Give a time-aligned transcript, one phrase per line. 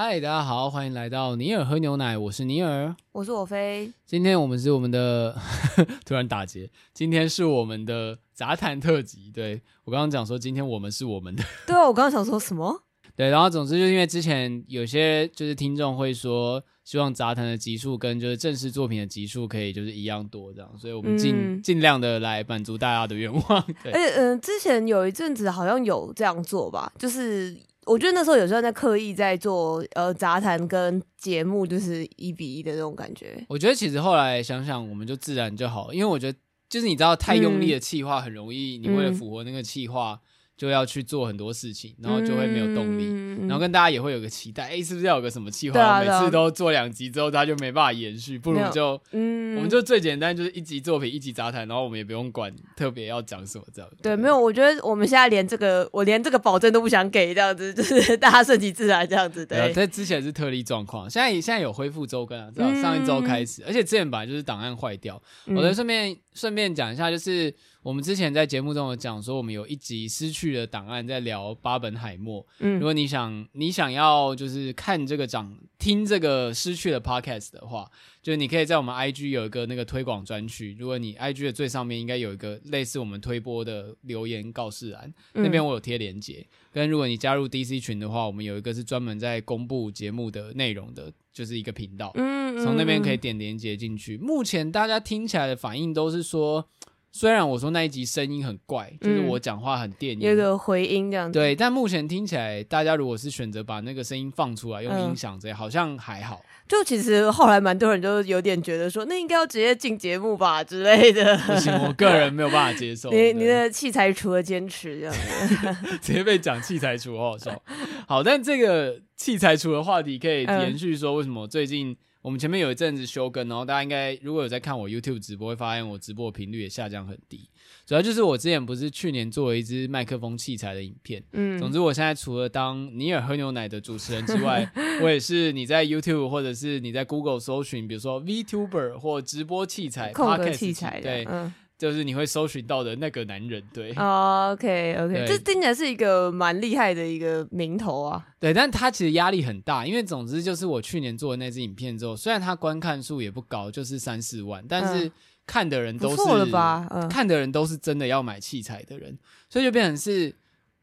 [0.00, 3.92] 嗨，大家好，欢迎来到尼尔喝牛奶，我是尼尔，我是我飞。
[4.06, 5.36] 今天我们是我们的
[6.06, 9.32] 突然打结，今天是我们的杂谈特辑。
[9.34, 11.42] 对，我刚刚讲说，今天我们是我们的。
[11.66, 12.80] 对啊，我刚刚想说什么？
[13.16, 23.66] 对，然后总之就是因为之前有些就是听众会说，希望杂谈的集数跟就是正式作品的集数可以就是一样多这样，所以我们尽、嗯、尽量的来满足大家的愿望。
[23.82, 27.58] 对，而且嗯、呃，之前有一阵子好像有这样做吧，就是。
[27.88, 33.44] 我觉得那时候有时候在刻意在做呃杂谈跟节目，就是一比一的那种感觉。
[33.48, 36.38] 我觉得其实后来想想，我们就自然就好，因为我觉得
[36.68, 40.20] 就是你知道太用力的气话很容易，你为了符合那个企划。
[40.58, 45.80] 嗯就要去做很多事情，然后就会没有动力，嗯、然后跟大家也会有个期待，哎、欸，是不是要有个什么计划？
[45.80, 53.88] 啊、每次都做两集之后，他就没办法延续，不如就，嗯，我们就最简单，就是一集作品，一集杂谈，然后我们也不用管特别要讲什么这样。
[54.02, 59.46] 对，没有，我觉得我们现在连这个，我连这个保证都不想给，这样子，就 是大家顺其自然这样子。
[59.46, 67.54] 对，在之前是特例状况，现在现在有恢复周更啊，知道上一周开始，嗯、而且之前本来就是档案坏掉，嗯、我再顺便顺便讲一下，就是。
[67.88, 72.46] 我们之前在节目中有讲说，我们有一集失去的档案在聊巴本海默。
[72.58, 77.90] 嗯，如果你想你想要就是看这个讲听这个失去的 podcast 的话，
[78.22, 80.76] 就是你可以在我们 IG 有一个那个推广专区。
[80.78, 86.46] 如果你 IG 的最上面应该有一个类似我们推播的留言告示栏，那边我有贴链接。
[86.70, 92.12] 跟如果你加入 DC 群的话，我们有一个是专门在公布节目的内容的，就是一个频道。
[92.16, 94.18] 嗯，从那边可以点连接进去。
[94.18, 96.68] 目前大家听起来的反应都是说。
[97.10, 101.38] 虽然我说那一集声音很怪，就是我讲话很电音，有个回音这样子。
[101.38, 106.40] 对，但目前听起来，大家如果是选择把那个声音放出来用音响这样，好像还好。
[106.68, 111.36] 就其实后来蛮多人就有点觉得说，那应该要直接进节目吧之类的。
[111.38, 113.08] 不行，我个人没有办法接受。
[113.12, 117.62] 你你的器材除了坚持这样子， 直接被讲器材除，好好笑。
[118.06, 121.96] 好，但这个器材除的话题可以延续说，为什么最近？
[122.20, 127.48] 我们前面有一阵子休更，然后大家应该如果有在看我 YouTube 直播，会发现我直播频率也下降很低。
[127.86, 134.70] 主要就是我之前不是去年做了一支麦克风器材的影片，嗯，总之我现在除了当尼尔喝牛奶的主持人之外，
[135.00, 141.52] 我也是你在 YouTube 或者是你在 Google 搜寻，比如说 VTuber 或直播器材、Podcast 器材，对，嗯。
[141.78, 143.92] 就是你会搜寻到的那个男人，对。
[143.94, 148.26] Oh, OK OK，这听起来是一个蛮厉害的一个名头啊。
[148.40, 155.10] 对，但他其实压力很大，因为总之就是我去年做的那支影片之后，虽然他观看数也不高，就是三四万，但是
[155.46, 156.86] 看的人都是，了吧？
[156.90, 159.16] 嗯、看的人都是真的要买器材的人，
[159.48, 160.34] 所以就变成是。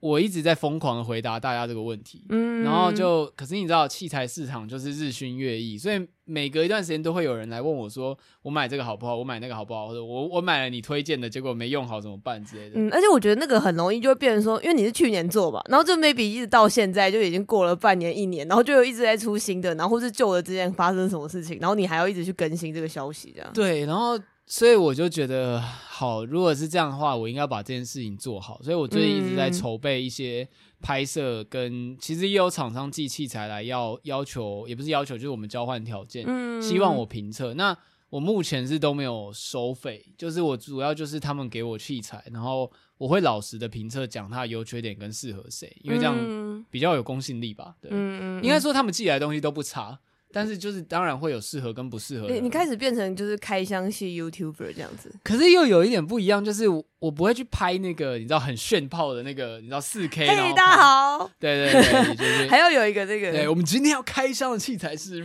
[0.06, 9.16] 我一直在疯狂的回答大家这个问题，嗯，然后就，可是你知道器材市场就是日新月异，所以每隔一段时间都会有人来问我说，我买这个好不好？
[9.16, 9.88] 我买那个好不好？
[9.88, 12.76] 或者我我买了你推荐的，结果没用好怎么办之类的。
[12.76, 23.52] 嗯，而且我觉得那个很容易就会变成说，因为你是去年做吧，然后这 maybe 一直到现在就已经过了半年一年，然后就有一直在出新的，然后或是旧的之间发生什么事情，然后你还要一直去更新这个消息，这样。
[23.56, 24.20] 对，然后。
[24.48, 28.62] 所以我就觉得好，如果是这样的话，我应该把这件事情做好。
[28.62, 30.48] 所以我最近一直在筹备一些
[30.82, 36.24] 拍摄，跟其实也有厂商寄器材来要要求，也不是要求，就是我们交换条件，
[36.62, 37.56] 希望我评测。
[37.56, 37.76] 那
[38.12, 47.76] 我目前是都没有收费，就是我主要就是他们给我器材，然后我会老实的评测，讲它的优缺点跟适合谁，因为这样比较有公信力吧。
[47.82, 50.00] 对，应该说他们寄来的东西都不差。
[50.36, 52.34] 但是就是当然会有适合跟不适合的。
[52.34, 60.28] 你你开始变成就是开箱系 YouTuber 这样子，可是又有一点不一样，就是我，我不会去拍那个你知道很炫炮的那个，你知道四 K。
[60.28, 61.32] 嘿，大家好。
[61.40, 63.32] 对对对，就是 还要有一个这个。
[63.32, 65.24] 对，我们今天要开箱的器材是，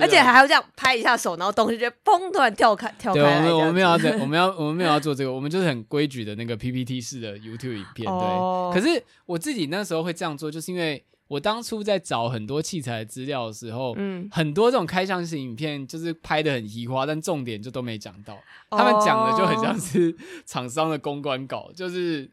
[0.00, 3.20] 而且还要这样拍一下手，然后东西就砰突然跳开跳开。
[3.20, 8.06] 对，我们我们没有要 我们要我们没有要做这个，我们就是很规矩的那个 PPT 式的 YouTube 影片。
[8.06, 11.04] 对，哦、可是我自己那时候会这样做，就是因为。
[11.28, 18.34] 我当初在找很多器材资料的时候，嗯，很多这种开箱型影片就是拍的很移花，但重点就都没讲到。
[18.70, 20.16] 哦、他们讲的就很像是
[20.46, 22.30] 厂商的公关稿，就是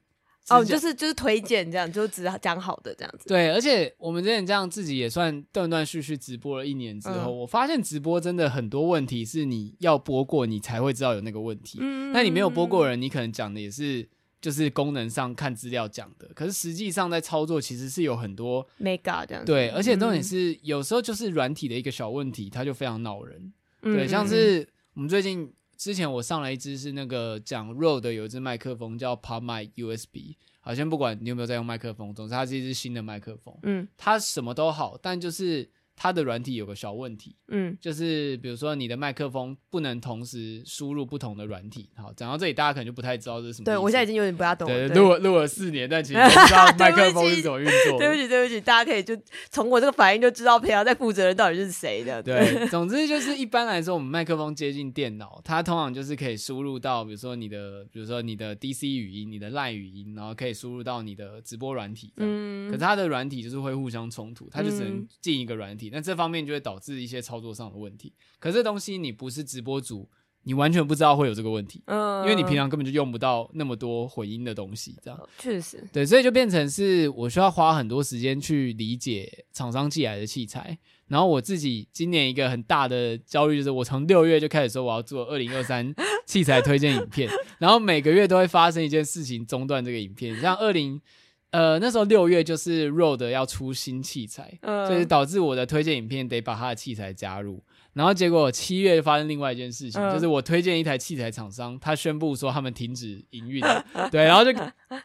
[0.50, 3.28] 哦，就是就是推荐这样，就只讲好的这样子。
[3.28, 11.80] 对，而且我们之前这样自己也算断断续续直播了一年之后，嗯、我发现直播真的很多问题是你要播过，你才会知道有那个问题。
[11.82, 14.08] 嗯，那你没有播过的人，你可能讲的也是。
[14.42, 19.44] 就是功能上看资料讲的，可是实际上在操作其实是有很多 mega 这样。
[19.44, 23.52] 对，而且重点是有时候就是软体的一个小问题，它就非常恼人。
[23.82, 33.56] 对，像是我们最近之前我上了一支是那个讲 Rode 的有一支麦克风叫 PodMic USB，好，像不管你有没有在用麦克风，总之它是一支新的麦克风。
[33.64, 41.90] 嗯，它什么都好，但就是它的软体有个小问题，嗯，就是比如说你的麦克风不能同时输入不同的软体。
[41.96, 43.66] 好，讲到这里，大家可能就不太知道这是什么。
[43.66, 44.90] 对，我现在已经有点不大懂了。
[44.90, 47.98] 对，录了录了四年，但其实不知道 麦克风是怎么运作。
[47.98, 49.18] 对不起，对不起，大家可以就
[49.50, 52.22] 从我这个反应就知道平常在负责人到底是谁的。
[52.22, 62.12] 对，总之就是一般来说，我们麦克风接近电脑，它通常就是可以输入到，比如说你的，比如说你的 DC 语音、你的 LINE 语音，然后可以输入到你的直播软体。
[62.18, 62.68] 嗯。
[62.68, 66.62] 可是它的软体就是会互相冲突，它就只能进一个软体，那这方面就会。
[66.66, 70.10] 导致一些操作上的问题，可是这东西你不是直播主，
[70.46, 80.76] 你完全不知道会有这个问题，嗯，因为你平常根本就用不到那么多混音的东西，这样确实对，所以就变成是我需要花很多时间去理解厂商寄来的器材，
[81.08, 85.94] 然后我自己今年一个很大的焦虑就是，我从六月就开始说我要做二零二三
[86.26, 87.30] 器材推荐影片，
[87.60, 91.00] 然后每个月都会发生一件事情中断这个影片，像二零。
[91.56, 97.64] 呃，那时候六月就是 Rode 要出新器材，嗯，所以导致我的推荐影片得把他的器材加入，
[97.94, 103.64] 然后结果七月发生另外一件事情，嗯、就是我推荐一台器材厂商，他宣布说他们停止营运，
[104.12, 104.52] 对，然后就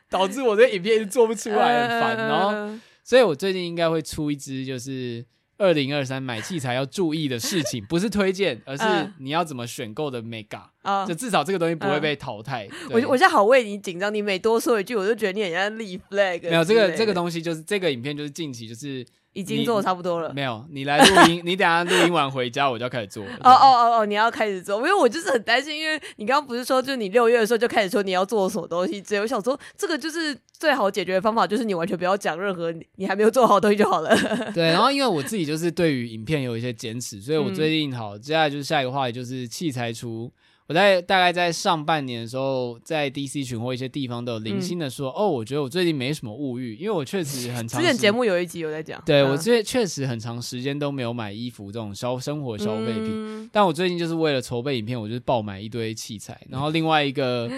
[0.08, 5.24] 导致我这影片做不出来，很烦，然后，所以我最近应该会出一支就是。
[5.60, 8.82] 二零二三买器材要注意的事情，不是推荐，而是
[9.18, 12.66] 你要怎么选购的 Mega，uh, 就至少这个东西不会被淘汰。
[12.88, 16.42] Uh, 我我现在好为你紧张，你每多说一句，我就觉得你很像立 flag。
[16.42, 19.06] 没有这个这个东西，就是这个影片就是近期就是。
[19.32, 20.34] 已经做的差不多了。
[20.34, 23.30] 没有，你来录音， 你等下录音完回家我就要开始做了。
[23.44, 34.14] 哦哦哦哦，你要开始做，因为我就是很担心，因为你刚刚不是说，就你六月的时候就开始说你要做什么东西，所以我想说，这个就是最好解决的方法，就是你完全不要讲任何你还没有做好的东西就好了。
[34.52, 40.30] 对，然后因为我自己就是对于影片有一些坚持，所以我最近好，接下来就是下一个话题就是器材出。
[40.66, 47.80] 我在大概在上半年的时候，在 DC 群或一些地方都有零星的说，嗯、哦，我觉得我最近没什么物欲，因为我确实很长。
[47.80, 57.50] 之前节目有一集有在讲，对、啊、我最确实很长时间都没有买衣服这种消生活消费品，嗯、但我最近就是为了筹备影片，我就是爆买一堆器材，然后另外一个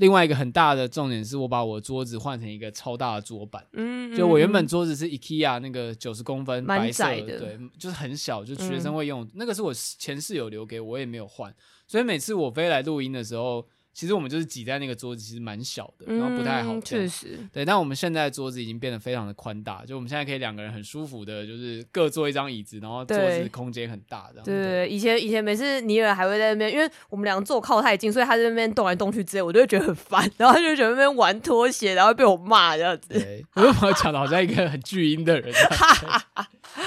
[0.00, 11.54] 另外一个很大的重点是我把我的桌子换成一个超大的桌板，嗯，就我原本桌子是 IKEA 那个九十公分白色的，对，就是很小，就学生会用，嗯、那个是我前室友留给我，我也没有换。
[11.86, 16.80] 所以每次我飞来录音的时候，其实我们就是挤在那个桌子，其实蛮小的，然后不太好。
[16.80, 17.64] 确、嗯、实，对。
[17.64, 24.44] 但我们现在的桌子已经变得非常的宽大，就我们现在可以两个人很舒服的，就是各坐一张椅子，然后桌子空间很大，这样。
[24.44, 33.08] 对对对，以前以前每次尼尔还会在那边，因为我们两个坐靠太近，所以他在那边动来动去之类，我就会觉得很烦，然后他就觉得那边玩拖鞋，然后被我骂这样子。
[33.08, 35.52] 对，我就把我讲的好像一个很巨婴的人。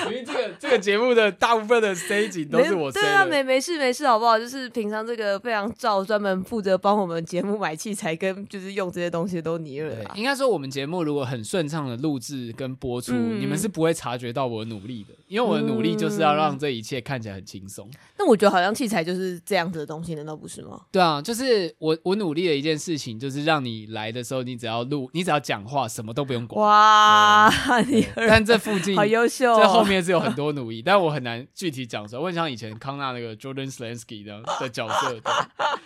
[0.07, 2.89] 因为这个这个节目的大部分的 staging 都是我。
[2.89, 4.39] 对啊，没没事没事，好不好？
[4.39, 9.89] 就是平常这个非常照专门负责帮我们节目买器材跟就是用这些东西都尼尔。
[9.89, 17.89] 对，应该说我们节目如果很顺畅的录制跟播出，嗯、你们是不会察觉到我的努力的，因为我的努力就是要让这一切看起来很轻松。
[18.17, 20.81] 那、嗯、我觉得好像器材就是这样子的东西，难道不是吗？
[20.91, 26.65] 对啊，就是我我努力的一件事情，就是让你来的时候，你只要录，你只要讲话，什么都不用管。
[26.65, 27.51] 哇，
[27.87, 32.21] 尼尔，但这附近好优秀、哦，这后面是有很多努力，但我很难具体讲出来。
[32.21, 35.19] 我很像以前康纳那个 Jordan Slansky 的的角色，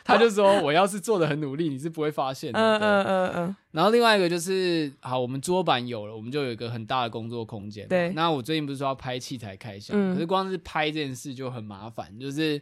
[0.03, 2.59] 他就说我要是做的很努力，你是不会发现的。
[2.59, 3.55] 嗯嗯嗯嗯。
[3.71, 7.88] 然后另外一个就是，好，我们桌板有了，我们就有一个很大的工作空间。
[7.88, 8.09] 对。
[8.13, 12.17] 那我最近不是说要拍器材开箱，嗯、可是光是拍这件事就很麻烦。
[12.19, 12.61] 就是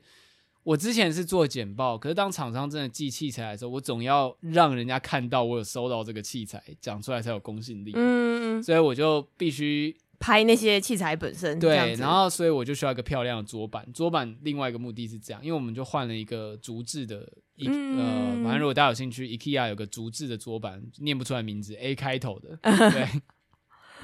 [0.64, 7.92] 我之前是做简报，可是当厂商真的寄器材的时候，我总要让人家看到我有收到这个器材，讲出来才有公信力。
[7.96, 8.64] 嗯嗯。
[8.64, 9.96] 所以我就必须。
[10.20, 13.88] 拍那些器材本身，对，然后所以我就需要一个漂亮的桌板。
[13.94, 23.22] 桌板另外一个目的是这样，因为我们就换了一个竹制的，一、嗯、呃，反正如果大家有兴趣，IKEA 有个竹制的桌板，念不出来名字，A 开头的， 对，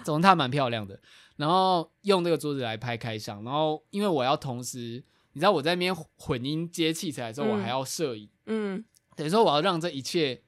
[0.04, 1.00] 总之它蛮漂亮的。
[1.38, 5.04] 然后用这个桌子来拍开箱，然后因为我要同时，
[5.34, 8.84] 你知道我在那边混音接器材的时候，我还要摄影，嗯，
[9.16, 10.42] 等于说我要让这一切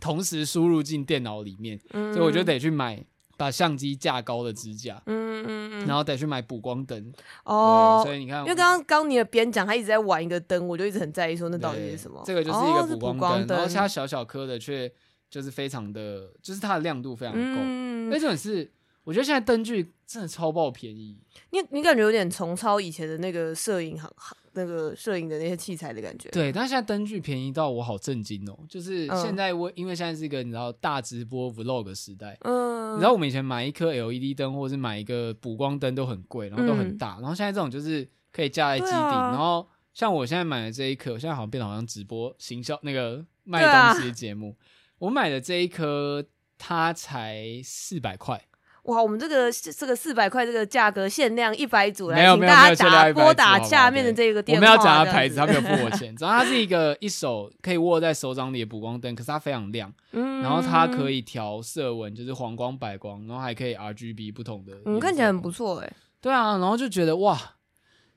[0.00, 3.04] 同时输入进电脑里面，嗯、所以我就得去买。
[3.42, 7.12] 把相机架高的支架，嗯嗯嗯，然后得去买补光灯
[7.44, 8.00] 哦。
[8.04, 12.22] 所以你看，因为刚刚刚你的边讲，他一直在玩一个灯，我就一直很在意说那到底是什么。
[12.24, 14.88] 这个就是一个补光灯，哦、然后它小小颗的，却
[15.28, 17.40] 就是非常的，就是它的亮度非常够。
[17.40, 18.70] 嗯，那种是。
[19.04, 21.18] 我觉得现在灯具真的超爆便宜，
[21.50, 26.28] 你你感觉有点重操以前的那个摄影行行那个摄影的那些器材的感觉。
[26.30, 28.58] 对，但现在灯具便宜到我好震惊哦！
[28.68, 46.24] 就是现在我、嗯、因为现在是一个你知道大直播 vlog 时代，嗯，你知道我们以前买一颗 LED 灯或者是买一个补光灯都很贵，然后都很大，嗯、然后现在这种就是可以架在机顶，啊、然后像我现在买的这一颗，我现在好像变得好像直播行销那个卖东西的节目，啊、我买的这一颗
[46.58, 48.42] 它才四百块。
[48.84, 54.66] 哇，我们这个这个四百块这个价格限量一百组，来请大家打拨打下面的这个电话。
[54.66, 56.12] 我们要讲的牌子，他没有付我钱。
[56.18, 65.92] 然后它是一个一手可以握在手掌里的补光灯，可是它非常亮，嗯，然后它可以调色温，就是黄光、白光，然后还可以 RGB 不同的，嗯，看起来很不错哎。
[66.20, 67.38] 对啊，然后就觉得哇。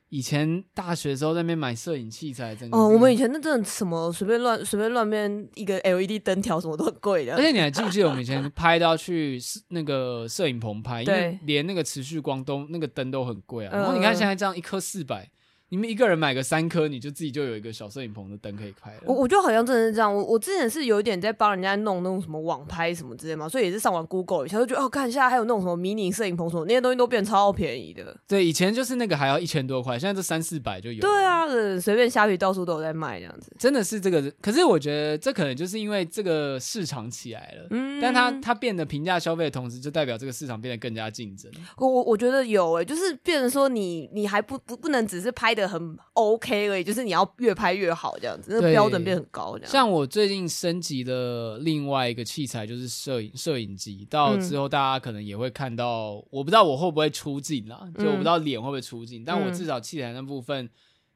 [0.08, 7.34] 以前大学的时候在那边买摄影器材，真的哦，我们以前那真的什么随便乱随便乱编一个 LED 灯条什么都很贵的。
[7.34, 13.76] 而且你还记不记得我们以前拍都要去那个摄影棚拍，因为连那个持续光都那个灯都很贵啊。
[13.76, 15.30] 然后你看现在这样一颗四百。
[15.68, 19.00] 你们一个人买个三颗，你就自己就有一个小摄影棚的灯可以开了。
[19.04, 20.14] 我我觉得好像真的是这样。
[20.14, 28.16] 我我之前是有一点在帮人家弄那种什么网拍什么之类嘛，所以也是上网 Google 一下，就觉得哦，看一下还有那种什么迷你摄影棚什么那些东西都变超便宜的。
[28.28, 31.00] 对，以前就是那个还要一千多块，现在这三四百就有。
[31.00, 31.46] 对啊，
[31.80, 33.52] 随便虾皮到处都有在卖这样子。
[33.58, 41.50] 真的是这个，可是我觉得这可能就是因为这个市场起来了，嗯，但它它变得平价消费的同时，就代表这个市场变得更加竞争。
[41.76, 45.96] 我我我觉得有诶、欸，就是变成说你你还不不不能只是拍得很。
[46.12, 49.56] OK 而已，就是你要越拍越好这样子，那个标准变很高。
[49.58, 60.68] 这样，像我最近升级的另外一个器材就是摄影摄影机，到之后大家可能也会看到，嗯、我不知道我会不会出镜啦，就我不知道脸会不会出镜，嗯、但我至少器材那部分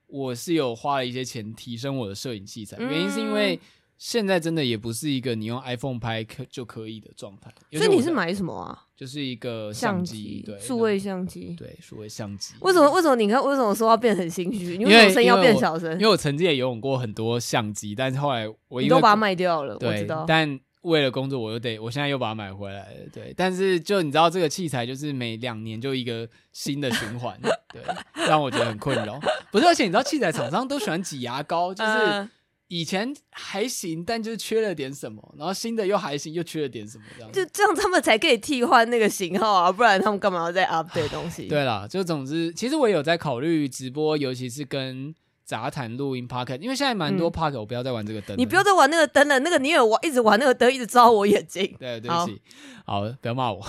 [0.07, 3.59] 我是有花了一些钱提升我的摄影器材，嗯、原因是因为。
[4.03, 7.53] 现在真的也不是一个你用 iPhone 拍可就可以的状态。
[7.77, 8.87] 所以你是买什么啊？
[8.97, 12.55] 就是一个相机，对，数位相机，对，数位相机。
[12.61, 12.91] 为什么？
[12.93, 13.15] 为什么？
[13.15, 14.77] 你看，为什么说话变得很心虚？
[14.77, 15.93] 因为声音要变小声。
[15.93, 20.25] 因为我曾经也拥有过很多相机，但是后来我你都把它卖掉了，我知道。
[20.27, 23.01] 但为了工作，我又得，我现在又把它买回来了。
[23.13, 27.39] 对，但是就你知道，这个器材就是每两年就一个新的循环，
[27.71, 27.83] 对，
[28.27, 29.21] 让我觉得很困扰。
[29.53, 32.31] 不是，而且你知道，器材厂商都喜欢挤牙膏，就是。
[32.71, 41.49] 以前还行，但就是缺了点什么，然后新的又还行，又缺了点什么，这样就这样他们才可以替换那个型号啊，不然他们干嘛要再 update 东西？
[41.49, 45.13] 对啦，就总之，其实我也有在考虑直播，尤其是跟
[45.45, 51.75] 杂谈录音 pocket，因为现在蛮多 pocket，我不要再玩这个灯，你不要再玩那个灯了，那个你有玩一直玩那个灯，一直照我眼睛。
[51.77, 52.41] 对，对不起，
[52.87, 53.61] 好，好，不要骂我。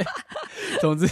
[0.82, 1.06] 总之，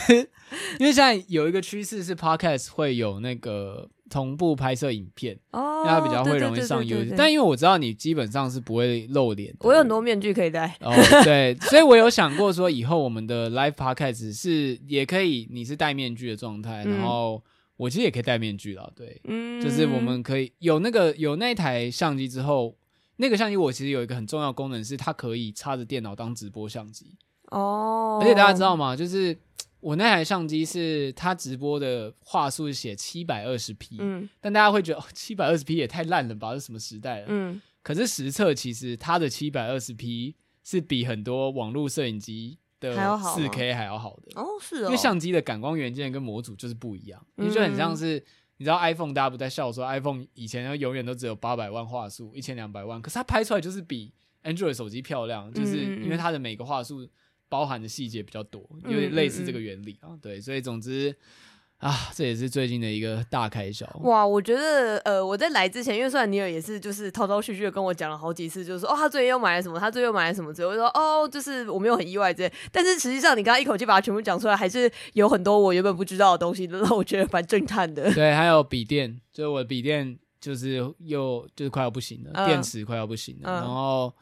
[0.79, 3.89] 因为现在有一个趋势是 podcast 会有那个。
[4.09, 7.15] 同步拍摄影片，哦，那比较会容易上 YouTube。
[7.17, 10.77] 但因为我知道你基本上是不会露脸，我有很多面具可以戴。
[10.81, 10.93] 哦，
[11.25, 17.43] 对， 所以我有想过说，以后我们的 Live Podcast 是也可以，你是戴面具的状态，然后
[17.77, 18.93] 我其实也可以戴面具了。
[18.95, 22.77] 对，嗯，就是我们可以有那个有那台相机之后，
[23.17, 27.17] 那个相机我其实有一个很重要功能是，它可以插着电脑当直播相机。
[27.51, 28.95] 哦，而且大家知道吗？
[28.97, 29.37] 就是。
[29.81, 36.55] 我那台相机是它直播的话术是写七百二十 P，嗯，但大家会觉得哦，七百二十 P 也太烂了吧？
[36.55, 37.27] 这什么时代了？
[37.29, 48.25] 嗯，可是实测其实它的七百二十 P 是比很多网络摄影机的四 K 还要好的哦，是哦，因为相机的感光元件跟模组就是不一样，你就很像是
[48.57, 57.09] 你知道 iPhone，大家不在笑说 iPhone 以前永远都只有八百万画素，一千两百万，可是它拍出来就是比 Android 手机漂亮，就是因为它的每个画素。
[57.49, 60.09] 包含的细节比较多，因为类似这个原理啊。
[60.09, 61.15] 嗯嗯嗯对，所以总之
[61.79, 63.87] 啊，这也是最近的一个大开销。
[64.03, 72.53] 哇，我觉得呃，我在来之前，因为虽然尼尔也是就是滔滔续续的跟我讲了好几次，就是说哦，他最近又买了什么，他最近又买了什么之后，我就说哦，就是我没有很意外这些。
[72.73, 78.11] 但是实际上，你刚刚一口气把它全部讲出来，还是有很多我原本不知道的东西，让我觉得蛮震撼的。
[78.15, 84.13] 对，还有笔电，就是我的笔电就是又就是快要不行了，嗯、电池快要不行了，嗯、然后。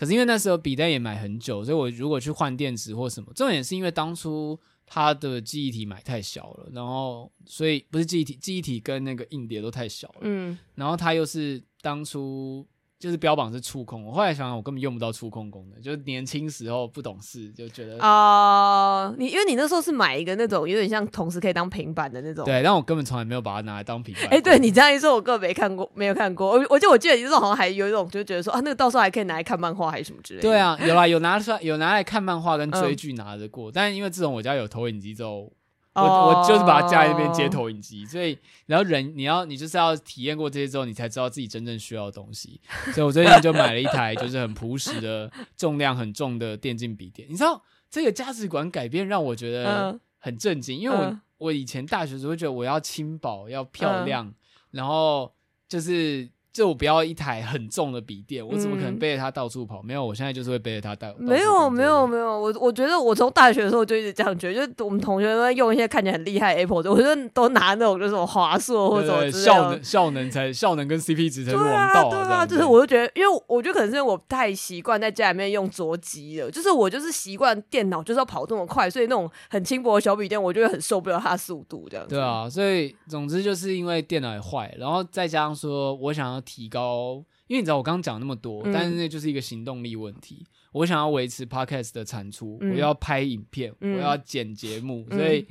[0.00, 12.66] 可是因为那时候笔袋也买很久，所以我如果去换电池或什么，重点是因为当初它的记忆体买太小了，然后所以不是记忆体，记忆体跟那个硬碟都太小了，嗯，然后它又是当初。
[13.00, 15.80] 就是标榜是触控，我后来想想，我根本用不到触控功能。
[15.80, 24.24] 就是年轻时候不懂事，就觉得啊、呃，你因为你那时候是买一个那种有点像同时可以当平板的那种，对，但我根本从来没有把它拿来当平板。
[24.24, 26.50] 哎、欸，对你这样一说，我根本没看过，没有看过。
[26.50, 30.46] 我我记得我记得你那时候好像还有一种，就觉得说啊，那个到时候还可以拿来看漫画还是什么之类的。
[30.46, 35.50] 对啊，有啦，有拿出来，有拿来看漫画跟追剧拿得过，嗯、但是因为自从我家有投影机之后。
[35.94, 42.60] 我我就是把它架在那边接投影机，所以然后人你要你就是要体验过这些之后，你才知道自己真正需要的东西。
[42.92, 47.28] 所以我最近就买了一台就是很朴实的、重量很重的电竞笔电。
[47.28, 54.32] 你知道这个价值观改变让我觉得很震惊，因为我我以前大学时候会觉得我要轻薄、要漂亮，
[54.70, 55.34] 然后
[55.68, 59.80] 就是就我不要一台很重的笔电，我怎么可能背着它到处跑？
[59.82, 61.14] 嗯、没有，我现在就是会背着它带。
[61.16, 62.40] 没有，没有，没有。
[62.40, 72.10] 我我觉得我从大学的时候就一直这样觉得，就是我们同学都在用一些看起来很厉害的 Apple 的，我觉得都拿那种就是什么华硕或者什么效能效能才效能跟 CP 值才是王道啊。
[72.10, 82.14] 对啊，就是我就觉得，因为我觉得可能是因为我太习惯在家里面用桌机了，就是我就是习惯电脑就是要跑这么快，所以那种很轻薄的小笔电，我就会很受不了它的速度这样子。
[82.16, 87.24] 对啊，所以总之就是因为电脑也坏，然后再加上说我想要提高。
[87.46, 90.46] 因为你知道我刚刚讲那么多，嗯、但是那就是一个行动力问题。
[90.72, 95.46] 我想要维持 podcast 的产出，嗯、我要拍影片，嗯、我要剪节目，嗯、所以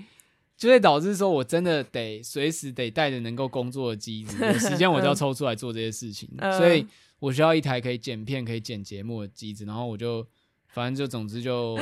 [0.55, 6.29] 就会导致说我真的得随时得带着能够工作的机子， 有时间我就要抽出来做这些事情。
[6.38, 6.86] 嗯、所以
[7.19, 10.25] 我需要一台可以剪片、可以剪节目的机子，然后我就
[10.67, 11.77] 反正就总之就。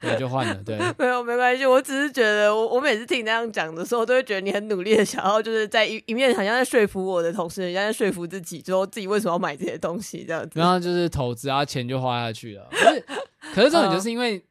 [0.00, 0.54] 对，就换了。
[0.64, 1.66] 对， 没有没关系。
[1.66, 10.58] 我只是觉得我，我我每次听你那样讲的时候，都会觉得你很努力的想要，就是在一一面好像在说服我的同时，人家在说服自己，说自己为什么要买这些东西这样子。
[10.58, 12.66] 然后就是投资啊，钱就花下去了。
[12.70, 13.04] 可是，
[13.54, 14.42] 可是这种就是因为，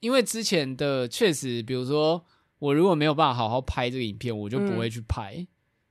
[0.00, 2.22] 因为之前的确实，比如说
[2.58, 5.36] 我如果没有办法好好拍这个影片，我就不会去拍。
[5.38, 5.46] 嗯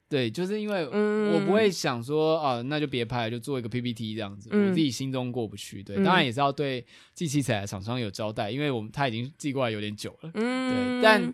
[0.09, 5.83] 对，就是因为我不会想说啊，那就别拍了，就做一个 PPT 这样子，我自己心中过不去。
[5.83, 10.31] 对，当然也是要对寄器材的厂商有交代，因为我们他已经寄过来有点久了。
[10.31, 11.33] 对，但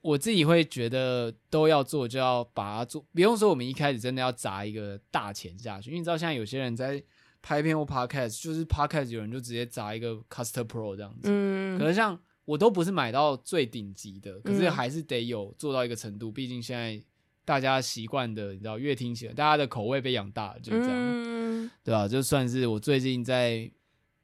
[0.00, 3.04] 我自己会觉得都要做，就要把它做。
[3.12, 7.02] 不用说我们一开始真的要砸一个大钱下去，因为你知道现在有些人在
[7.42, 11.28] 拍片或 Podcast，就是 Podcast 有人就直接砸一个 Custer Pro 这样子。
[11.30, 17.04] 嗯，可是像我都不是买到最顶级的，可是还是得有做到一个程度，毕竟现在。
[17.48, 22.06] 大家习惯的，你知道，越听起来，大家的口味被养大了，就是这样，嗯、对吧？
[22.06, 23.70] 就算是我最近在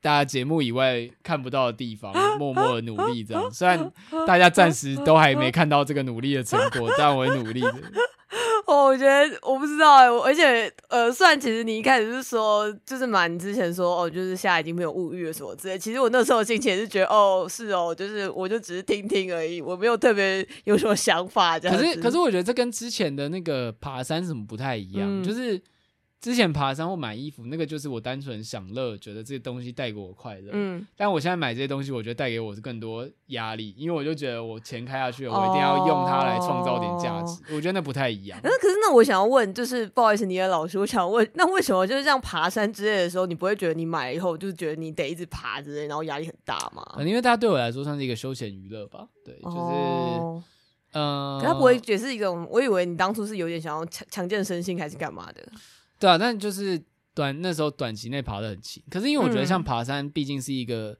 [0.03, 3.51] 大家节目以外看不到的地方，默默的努力，这样。
[3.51, 3.91] 虽然
[4.27, 7.75] 大家暂时都还没看到这个努力的成果，但我会努力的。
[8.67, 15.79] 哦，我觉得我不知道哎，而且呃，虽然其实你一开始是说，就是蛮你之前说哦，就是现在已经没有物欲了什么之类。
[15.79, 21.77] 其实我那时候心情也是觉得哦，是哦，就是我就只是听听而已，我没有特别有什么想法这样。
[21.77, 25.61] 可是可是我觉得这跟之前的那个爬山什么不太一样，嗯、就是。
[26.25, 30.53] 之前爬山或买衣服，那个就是我单纯享乐，觉得这些东西带给我快乐。
[30.55, 37.35] 嗯，但我现在买这些东西，我觉得带给我是更多压力，因为我就觉得我钱开下去了，我一定要用它来创造点价值。
[37.43, 38.41] 哦、我觉得那不太一样。
[38.43, 46.83] 那可是那我想要问，就是不好意思，尼尔老师，我想问，那为什么就是这样爬山之类的时候，你不会觉得你买了以后就是觉得你得一直爬之类，然后压力很大吗？
[47.01, 49.07] 因为大家对我来说算是一个休闲娱乐吧。
[49.23, 50.43] 对，就是，嗯、哦，
[50.93, 55.47] 呃、可他不会也是一种，我以为你当初是有点想要强强健身心还是干嘛的？
[56.05, 56.83] 对啊，但就是。
[57.17, 60.91] 短那时候短期内爬的很勤，可是因为我觉得像爬山毕竟是一个、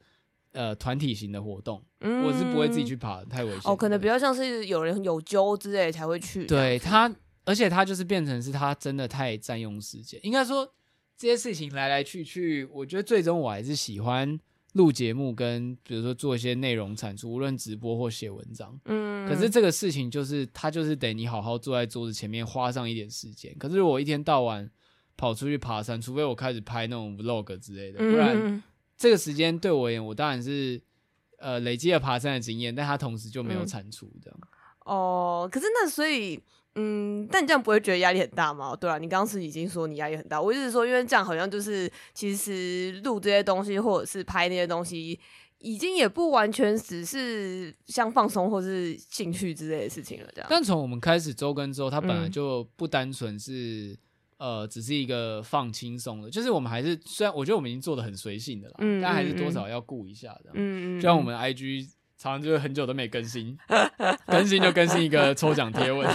[0.53, 3.63] 嗯、呃团体型的活动，嗯、我是不会自己去爬的，太危险。
[3.65, 6.47] 哦，可能比较像是有人有揪之类才会去。
[6.47, 7.13] 对他，
[7.45, 10.21] 而且他就是变成是他真的太占用时间。
[10.23, 10.65] 应该说
[11.17, 14.39] 这些事情来来去去，我觉得最终我还是喜欢
[14.75, 18.79] 录节目跟比如说做一些内容产出，无论直播或写文章。
[18.85, 19.29] 嗯。
[19.29, 23.53] 可是这个事情就是他就是得你好好坐在桌子前面花上一点时间。
[23.59, 24.71] 可是我一天到晚。
[25.17, 28.63] 跑出去爬山，除非我开始拍那种 vlog 之类的，不然、嗯、
[28.97, 30.81] 这个时间对我而言，我当然是
[31.39, 34.49] 呃累积了爬山的经验，但它同时就没有产出这样、嗯。
[34.87, 36.39] 哦，可是那所以，
[36.75, 38.75] 嗯，但你这样不会觉得压力很大吗？
[38.75, 45.19] 对啊，你刚刚是已经说你压力很大，我就是说，因为这样好像就是其实录这些东西或者是拍那些东西，
[45.59, 50.29] 已经也不完全只是像放松或是兴趣之类的事情了。
[50.35, 53.97] 这样，但从我们开始周更之后，它本来就不单纯是。
[54.45, 60.51] 呃，只是一个放轻松的，就是我们还是虽然我觉得我们已经做的很随性的了，嗯、但还是多少要顾一下的。
[60.53, 61.87] 嗯，就像我们 IG
[62.19, 63.57] 常常就是很久都没更新，
[64.29, 66.07] 更新就更新一个抽奖贴文，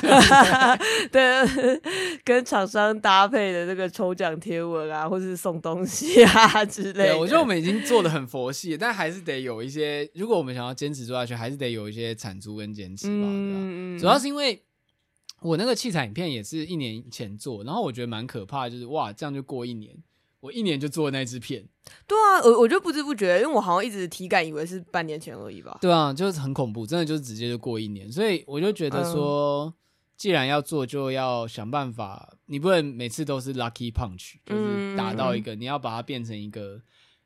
[1.12, 1.44] 对，
[2.24, 7.18] 跟厂商搭配的这个抽奖贴文啊，或是送东西啊之类的。
[7.18, 13.28] 我觉得我们已经做的很佛系，但还是得有一些，如果我们想要坚持做下去，还是得有一些产出跟坚持吧。
[13.28, 14.62] 嗯，主要是因为。
[15.42, 19.96] 我那个器材影片也是一年前做，然后我觉得蛮可怕，就是哇，这样就过一年，
[20.40, 21.68] 我一年就做那支片。
[22.06, 25.78] 对啊，我我就不知不觉，因为我好像一直体感以为是半年前而已吧。
[25.82, 29.74] 对啊，就是很恐怖，真的就是直接就过一年，所以我就觉得说，
[30.18, 36.82] 既然要做，就要想办法，你不能每次都是 lucky punch，就是打到一个，嗯、你要把它变成一个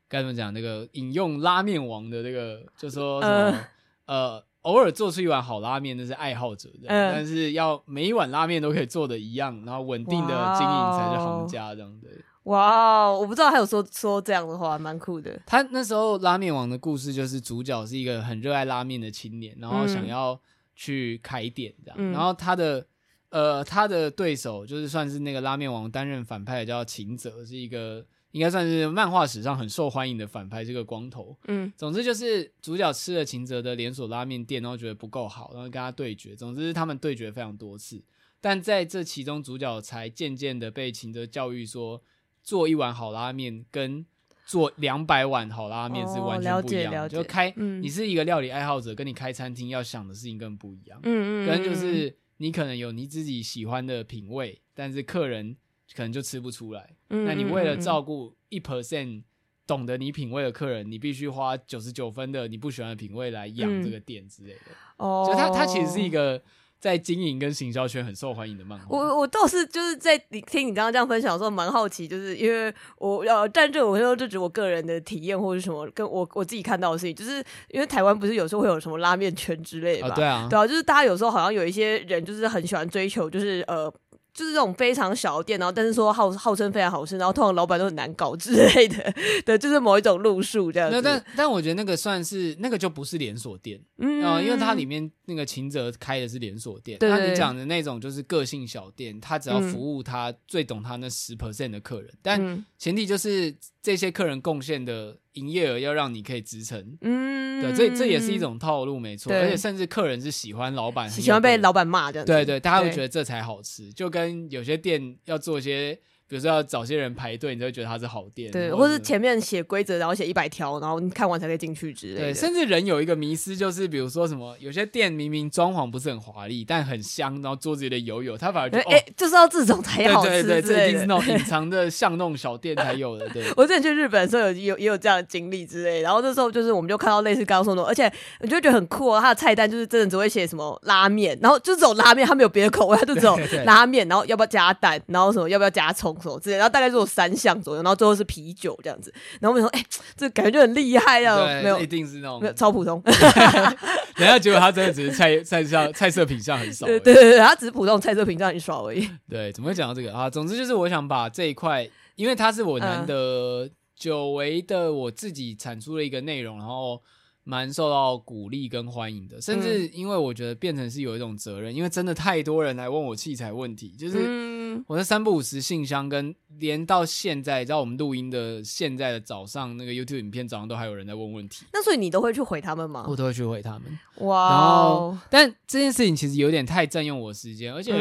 [0.08, 3.58] 该怎么讲，那个引用拉面王的那个，就说什么
[4.06, 4.34] 呃。
[4.36, 12.08] 呃偶尔做出一碗好拉面，那是爱好者的，嗯、但是要每一碗拉面都可以做的一样，然后稳定的经营才是行家这样的。
[12.44, 15.40] 哇，我不知道还有说说这样的话，蛮酷的。
[15.46, 20.38] 他那时候拉面王的故事就是主角是一个很热爱拉面的青年，然后想要
[20.74, 22.86] 去开店这样，嗯、然后他的
[23.30, 31.38] 呃，他的对手就是算是那个拉面王担任反派的叫秦泽，是一个应该算是漫画史上很受欢迎的反派，这个光头。
[31.46, 36.34] 嗯，总之就是主角吃了秦泽的连锁拉面店，然后觉得不够好，然后跟他对决。
[36.34, 38.02] 总之他们对决非常多次，
[38.40, 42.02] 但在这其中，主角才渐渐的被秦泽教育说，
[42.42, 44.04] 做一碗好拉面跟
[44.44, 47.02] 做两百碗好拉面是完全不一样的。
[47.02, 50.98] 哦、就开，嗯、你是一个料理爱好者，跟你开餐厅要想的事情更不一样。
[51.04, 52.18] 嗯嗯，跟就是。
[52.38, 55.56] 你可能有你自己喜欢的品味，但是客人
[55.94, 56.90] 可能就吃不出来。
[57.10, 59.22] 嗯、那你为了照顾一 percent
[59.66, 64.72] 懂得你品味的客人，你必须花九十九分的你不喜欢的品味来养这个店之类的。
[64.96, 66.42] 哦、嗯，所以它它其实是一个。
[66.80, 83.90] 在经营跟行销圈很受欢迎的漫画，我我倒是就是在你听你刚刚这样分享的时候，蛮好奇，就是因为我要但这我说这只我个人的体验或者什么，跟我我自己看到的事情，就是因为台湾不是有时候会有什么拉面圈之类的嘛、哦，对啊，对啊，就是大家有时候好像有一些人就是很喜欢追求，就是呃。
[84.34, 89.14] 就是这种非常小的店，然后但是说号号称非常好吃，然后通常老板都很难搞之类的，
[89.46, 90.96] 对，就是某一种路数这样子。
[90.96, 105.18] 那但但我觉得那个算是那个就不是连锁店，嗯，呃，因为它里面那个秦泽开的是连锁店，那你讲的那种就是个性小店，他只要服务他最懂他那十 percent 的客人，嗯、但前提就是这些客人贡献的。
[105.34, 115.98] 营业额要让你可以支撑，嗯，对，这这也是一种套路，没错，而且甚至客人是喜欢老板，喜欢被老板骂这样子，对对，大家会觉得这才好吃，就跟有些店要做一些。
[116.26, 122.20] 比如说要找些人排队，你就会觉得它是好店，对，或是前面写规则，然后写一百条，然后你看完才可以进去之类的。
[122.20, 130.30] 对，甚至人有一个迷失，就是比如说什么，有些店明明装潢不是很华丽，但很香，然后桌子有点油油，他反而觉得哎、欸，就是要这种才好吃。
[130.30, 133.28] 对对对，这一定是那种隐藏的巷弄小店才有的。
[133.28, 138.10] 对， 我之前去日本的时候有有也有这样的经历之类，然后那时候就是我们就看到类似刚刚说的，而且
[138.40, 146.94] 你就觉得很酷哦，他的菜单就是真的只会写什么拉面，然后就这种拉面，他没有别的口味，他就只有 拉面，然后要不要加蛋，然后什么要不要加葱什么之类，然后大概。
[146.94, 151.44] 做三项左右，然后最后是啤酒这样子，然后我们说，哎、欸，这感觉就很厉害啊！
[151.44, 153.02] 对没有，一定是那种没有超普通。
[154.14, 159.10] 等下结果他真的只是菜 菜上菜色品相很少，对对对，他只是普通菜色品相很少而已。
[159.28, 160.30] 对，怎么会讲到这个啊？
[160.30, 167.02] 总之就是我想把这一块，因为它是我难得久违的我自己产出了一个内容，然后。
[167.46, 181.66] 蛮受到鼓励跟欢迎的，甚至因为我觉得变成是有一种责任，因为真的太多人来问我器材问题，就是我的三不五时信箱跟连到现在，在我们录音的现在的早上，那个 YouTube 影片早上都还有人在问问题。
[181.70, 183.04] 那所以你都会去回他们吗？
[183.06, 183.82] 我都会去回他们。
[184.26, 187.92] 哇但这件事情其实有点太占用我时间，而且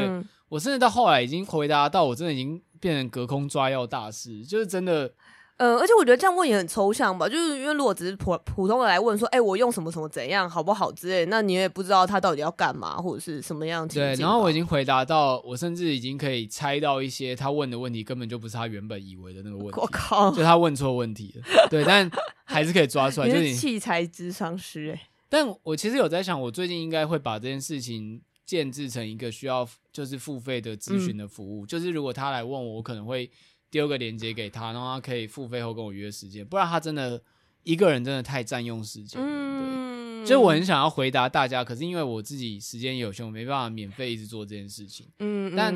[0.48, 5.12] 我甚至到后来已经回答到我真的已经变成隔空抓药大师，就是真的。
[5.58, 13.88] 呃，而且我觉得这样问也很抽象吧，就是因为如果只是普普通的来问说，哎、欸，我用什么什么怎样好不好之类，那你也不知道他到底要干嘛或者是什么样。
[13.88, 19.80] 对，然后我已经回答到，我甚至已经可以猜到一些他问的问题根本就不是他原本以为的那个问题。
[19.80, 21.68] 我靠，就他问错问题了。
[21.70, 22.10] 对，但
[22.46, 23.30] 还是可以抓出来。
[23.30, 33.30] 就是器材咨商师哎、欸，但我其实有在想，我最近应该会把这件事情建制成一个需要就是付费的咨询的服务，嗯、就是如果他来问我，我可能会。
[33.74, 37.20] 丢个链接给他，然后他可以付费后跟我约时间，不然他真的
[37.64, 39.20] 一个人真的太占用时间。
[39.20, 45.08] 嗯，对，就我很想要回答大家，可是因为我自己时间有限，我没办法免费一直做这件事情。
[45.18, 45.74] 嗯，但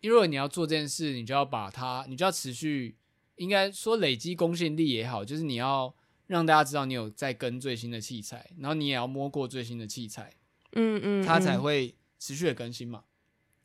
[0.00, 2.96] 如果你要做这件事，你就要把它，你就要持续，
[3.36, 5.94] 应该说累积公信力也好，就是你要
[6.28, 10.32] 让大家知道你有在跟最新的器材，然后你也要摸过最新的器材。
[10.72, 13.04] 嗯嗯，他才会持续的更新嘛。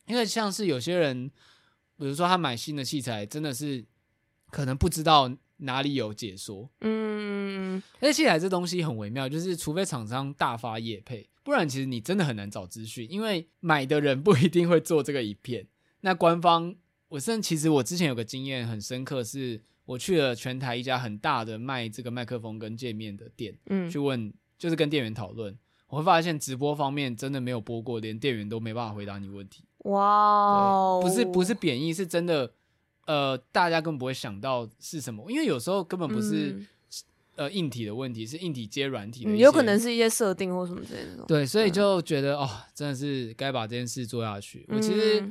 [0.05, 1.31] 因为像是有些人。
[1.99, 3.85] 比如说，他买新的器材，真的是
[4.49, 6.69] 可能不知道哪里有解说。
[6.79, 15.67] 嗯，而且器材这东西很微妙，就是除非厂商大发业配，不然其实你真的很难找资讯，因为买的人不一定会做这个影片。
[15.99, 16.73] 那官方，
[17.09, 25.57] 我甚至其实我之前有个经验很深刻，是我去了全台一家很大的卖这个麦克风跟界面的店，嗯，去问，就是跟店员讨论，
[25.89, 29.65] 我会发现直播方面真的没有播过，连店员都没办法回答你问题。
[29.85, 32.51] 哇 Wow，不是不是贬义，是真的，
[33.05, 36.67] 呃，大家根本不会想到是什么，因为有时候根本不是、嗯、
[37.35, 41.23] 呃硬体的问题，是硬体接软体的、嗯，有可能是一些设定或什么之类的。
[41.27, 44.65] 对，所以就觉得、嗯、哦，真的是该把这件事做下去。
[44.67, 45.23] 我其实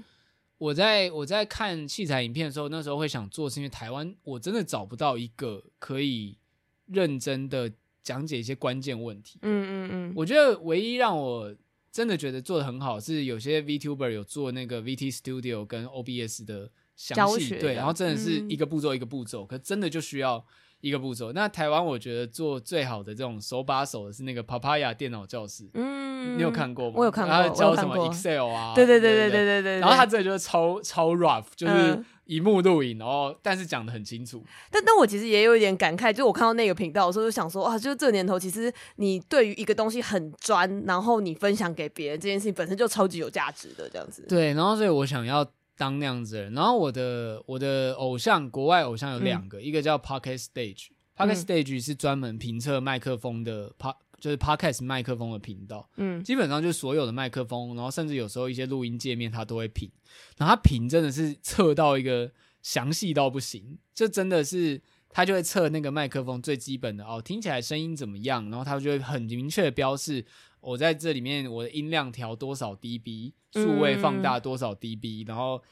[0.57, 6.39] 我在我在看器材影片的时候，那时候会想做，是因为台湾我真的找不到一个可以
[6.87, 7.71] 认真的
[8.03, 9.39] 讲解一些关键问题。
[9.43, 11.55] 嗯嗯嗯，我觉得唯一让我
[11.91, 20.45] 真的觉得做的很好，是有些 VTuber 有做那个 VT Studio 跟 OBS 的详细，对，然后真的是一个步骤一个步骤，嗯、可真的就需要
[20.81, 21.33] 一个步骤。
[21.33, 26.95] 那台湾我觉得做最好的这种手把手的是那个 Papaya 电脑教室，嗯，你有看过吗？
[26.97, 28.75] 我有看过，他教什么 Excel 啊？
[28.75, 29.81] 对对对对对对对，对。
[29.81, 34.45] 然后他这就是超超 rough，就是一幕录影，然后但是讲的很清楚。
[34.71, 44.25] 但但我其实也有一点感慨，就我看到那个频道的时候，就想说啊，就是这年头，其实你对于一个东西很专，然后你分享给别人这件事情本身就超级有价值的这样子。
[44.29, 45.47] 对，然后所以我想要。
[45.79, 59.89] 当那样子的人，然后我的我的偶像，国外偶像有两个，嗯、一个叫 Pocket Stage，Pocket Stage 是专门评测麦克风的 p 就是 Podcast 麦克风的频道，嗯，基本上就是所有的麦克风，然后甚至有时候一些录音界面它都会评，
[60.37, 62.29] 然后它评真的是测到一个
[62.61, 70.25] 详细到不行，这真的是他就会测那个麦克风最基本的哦，听起来声音怎么样，然后他就会很明确的标示。
[70.61, 75.63] 我在这里面，我的音量调多少 dB，数位放大多少 dB，、嗯、然后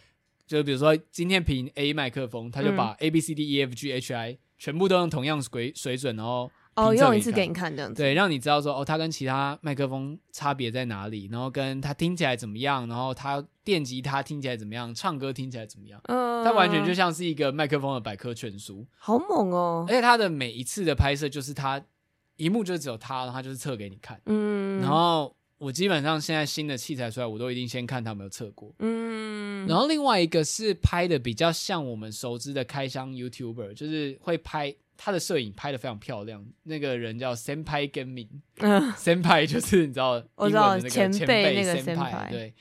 [0.46, 19.84] 就比如说今天评 A 麦克风，他就把 A B C D E F G H I 全部都用同样水水准，然后哦用一次给你看这样子，对，让你知道说哦，它跟其他麦克风差别在哪里，然后跟它听起来怎么样，然后它电吉他听起来怎么样，唱歌听起来怎么样，嗯，它完全就像是一个麦克风的百科全书，好猛哦！
[19.88, 21.82] 而且它的每一次的拍摄就是它。
[22.38, 24.20] 一幕就只有它，然后它就是测给你看。
[24.26, 28.74] 嗯，然后我基本上现在新的器材出来，我都一定先看他有没有测过。
[28.80, 36.44] 嗯，然后另外一个是拍的比较像我们熟知的开箱 YouTuber，就是会拍他的摄影拍的非常漂亮。
[36.64, 38.28] 那个人叫 Senpai Gaming，
[38.58, 42.54] 嗯，Senpai 就是你知道 英文的那个前辈那个 Senpai，对。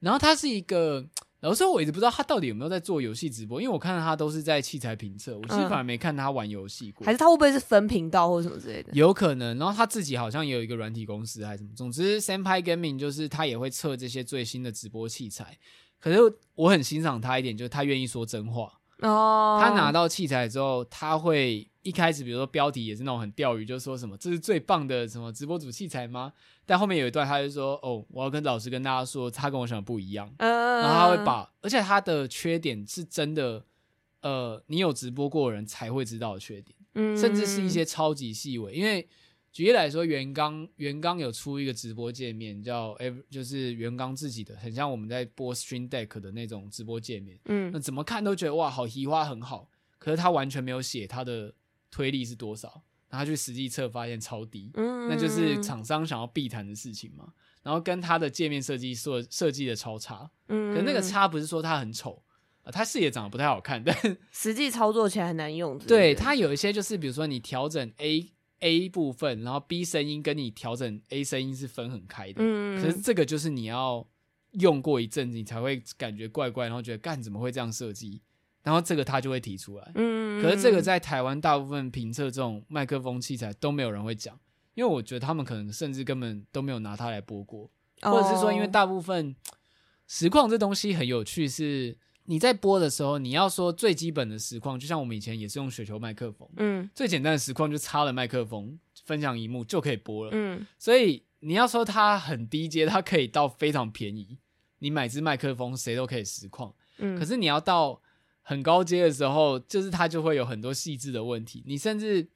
[0.00, 1.06] 然后他是一个。
[1.42, 7.04] 有时候我一直不知道他到底有没有在做游戏直播，因为我看到他都是在器材评测，我其实反而没看他玩游戏过。
[7.04, 8.90] 还是他会不会是分频道或什么之类的？
[8.94, 9.56] 有可能。
[9.56, 11.70] 然后他自己好像也有一个软体公司还是什么。
[11.76, 15.56] 总之，Senpai Gaming 就是他也会测这些最新的直播器材。
[16.00, 16.18] 可是
[16.56, 18.72] 我很欣赏他一点，就是他愿意说真话。
[19.02, 19.60] 哦。
[19.62, 26.32] 他拿到器材之后，他会一开始比如说标题也是那种很钓鱼，就是说什么这是最棒的什么直播主器材吗？
[26.64, 30.28] 但后面有一段，他就说：“哦，我要跟老师跟大家说，他跟我想的不一样。
[30.38, 30.50] 嗯”
[30.82, 33.64] 然后他会把，而且他的缺点是真的，
[34.22, 38.74] 呃，你有直播过的人才会知道的缺点，嗯，甚至是一些超级细微。
[38.74, 39.06] 因为
[39.52, 47.38] 举例来说，袁刚袁刚有出一个直播界面叫 Ever，就是袁刚自己的，很像我们在播 Stream Deck 的那种直播界面。
[47.44, 51.54] 嗯，那怎么看都觉得哇，好移花很好，可是他完全没有写他的
[51.96, 52.82] 推力是多少。
[53.08, 57.32] 然后去实际测，发现超低，嗯，那就是厂商想要避谈的事情嘛。
[57.62, 62.20] 然后跟他的界面设计设设计的超差，嗯，可那个差不是说它很丑
[62.64, 63.96] 啊，它视野长得不太好看，但
[64.32, 65.78] 实际操作起来很难用。
[65.78, 74.06] 对，它有一些就是，比如说你调整 A A 部分，然后 B 声音跟你调整 A 声音是分很开的，嗯，可是这个就是你要
[74.52, 78.20] 用过一阵子，你才会感觉怪怪，然后觉得干怎么会这样设计？
[78.66, 84.36] 然后这个他就会提出来，嗯，可是这个在台湾大部分评测这种麦克风器材都没有人会讲，
[84.74, 87.70] 因为我觉得他们可能甚至根本都没有拿它来播过，
[88.02, 89.36] 或者是说，因为大部分
[90.08, 104.38] 实况这东西很有趣，是你在播的时候，你要说最基本的实况，就像我们以前也是用雪球麦克风，嗯，最简单的实况就插了麦克风，分享荧幕就可以播了，嗯，所以你要说它很低阶，它可以到非常便宜，
[104.80, 108.02] 你买支麦克风谁都可以实况，嗯，可是你要到。
[108.48, 111.64] 很高阶的时候，就是它就会有很多细致的问题。
[111.66, 112.28] 你甚至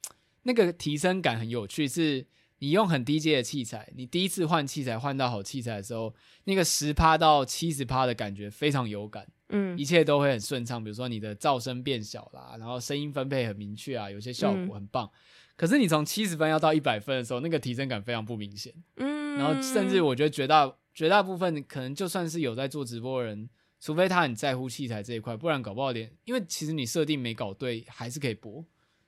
[0.43, 2.27] 那个提升感很有趣，是
[2.59, 10.83] 你用很低阶的器材，你第一次换器材换到好器材的时候，那个十趴到七十趴的感觉非常有感，嗯，一切都会很顺畅。
[10.83, 15.05] 比如说你的噪声变小啦，然后声音分配很明确啊，有些效果很棒。
[15.05, 15.15] 嗯、
[15.55, 23.49] 可是你从七十分要到一百分的时候，那个提升感非常不明显，嗯，然后甚至我觉得绝大绝大部分可能就算是有在做直播的人。
[23.81, 28.63] 除非他很在乎器材这一块，不然搞不好连，因为其实你设定没搞对，还是可以播。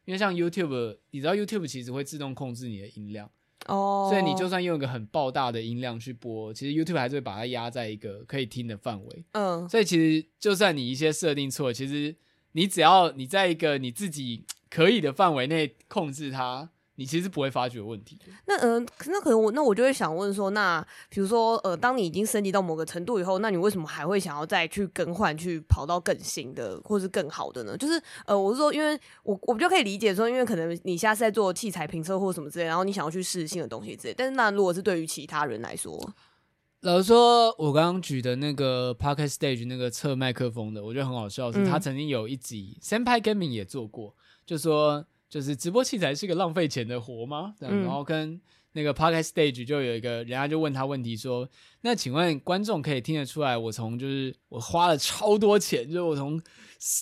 [0.06, 3.30] 因为像 YouTube，你知道 YouTube 其实会自动控制你的音量，
[3.68, 9.24] 哦，所以你就算用一个很爆大的音量去播，其实 YouTube 还是会把它压在一个可以听的范围。
[9.34, 12.16] 嗯，所以其实就算你一些设定错，其实
[12.54, 16.72] 你只要你在一个你自己可以的范围内控制它。
[16.96, 18.20] 你其实不会发觉问题。
[18.46, 27.76] 那嗯、呃，那可能我那我就会想问说，那比如说呃，当你已经升级到某个程度以后，那你为什么还会想要再去更换，去跑到更新的或是更好的呢？
[27.76, 34.14] 就是呃，我是说，因为我我比较可以理解说，因为可能你现在是在做器材评测或什么之类，然后你想要去试新的东西之类。
[34.16, 36.00] 但是那如果是对于其他人来说，
[36.82, 44.14] 老实说，我刚刚举的那个 Pocket Stage 那个测麦克风的，我觉得很好笑，是他曾经有一集 Senpai Gaming 也做过，
[44.46, 45.06] 就说。
[45.34, 47.56] 就是直播器材是个浪费钱的活吗？
[47.60, 48.39] 这样，然后跟
[48.74, 51.50] 那个 podcast stage 就有一个人家就问他问题说，
[51.82, 56.39] 那请问观众可以听得出来，我从就是我花了超多钱，就是我从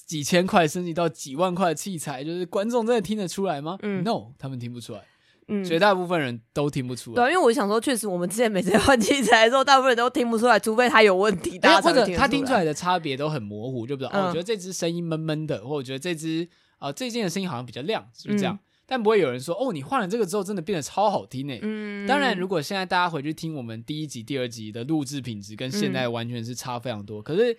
[0.08, 3.78] 几千块升级到几万块的器材，就是观众真的听得出来吗？
[3.82, 5.02] 嗯，No，他们听不出来。
[5.50, 7.15] 嗯，绝大部分人都听不出来。
[7.15, 16.48] 对，因为我想说，确实我们之前每次换器材的时候，大部分人都听不出来，除非他有问题，大家或者他听出来的差别都很模糊，就不知道、嗯、哦，我觉得这只声音闷闷的，或者我觉得这支
[16.82, 18.54] 啊、呃，这件的声音好像比较亮，是不是这样？
[18.56, 21.60] 嗯、但不会有人说哦，你换了这个之后，真的变得超好听诶。
[21.62, 27.22] 嗯，当然，如果现在大家回去听我们第一集、第二集的录制品质，跟现在完全是差非常多。
[27.22, 27.58] 嗯、可是。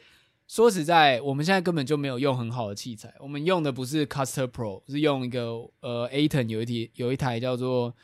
[0.48, 7.94] 说实在，我们现在根本就没有用很好的器材，我们用的不是 Caster Pro，是用一个呃 Aton 有一台有一台叫做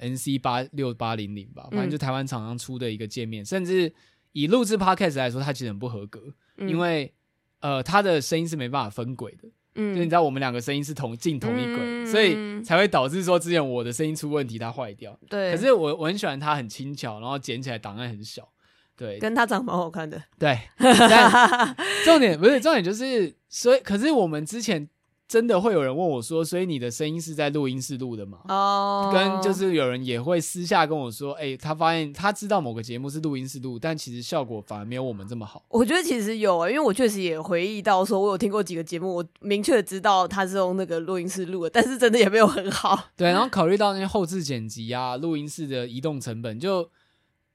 [0.00, 3.92] NC 八六八零零吧，反正就台湾厂商出的一个界面，嗯、甚至
[4.32, 7.12] 以录制 Podcast 来说，它其实很不合格，嗯、因为
[7.60, 15.18] 呃它的声音是没办法分轨的，嗯，就你知道我们两个声音是同进同一轨，嗯、所以才会导致说之前我的声音出问题，它坏掉。
[15.28, 18.48] 对，可是我我很喜欢它很轻巧，然后剪起来档案很小。
[18.94, 20.22] 对，跟它长蛮好看的。
[20.38, 24.88] 对，但重点不是重点，就是所以，可是我们之前
[25.32, 28.40] 真的会有人问我说，所以你的声音是在录音室录的吗？
[28.50, 35.64] 哦，跟就是有人也会私下跟我说，哎、欸，他发现他知道某个节目是录音室录，但其实效果反而没有我们这么好。
[35.70, 43.04] 我觉得其实有啊、欸，因为我确实也回忆到说，我有听过几个节目，我明确知道他是用那个录音室录的，但是真的也没有很好。
[43.16, 46.90] 对，然后考虑到那些后置剪辑啊，录音室的移动成本就。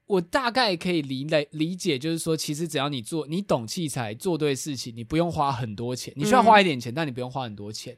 [0.07, 7.97] 我大概可以理解理解，就是说，其实只要你做，你懂器材，做对事情，你不用花很多钱，你需要花一点钱，嗯、但你不用花很多钱，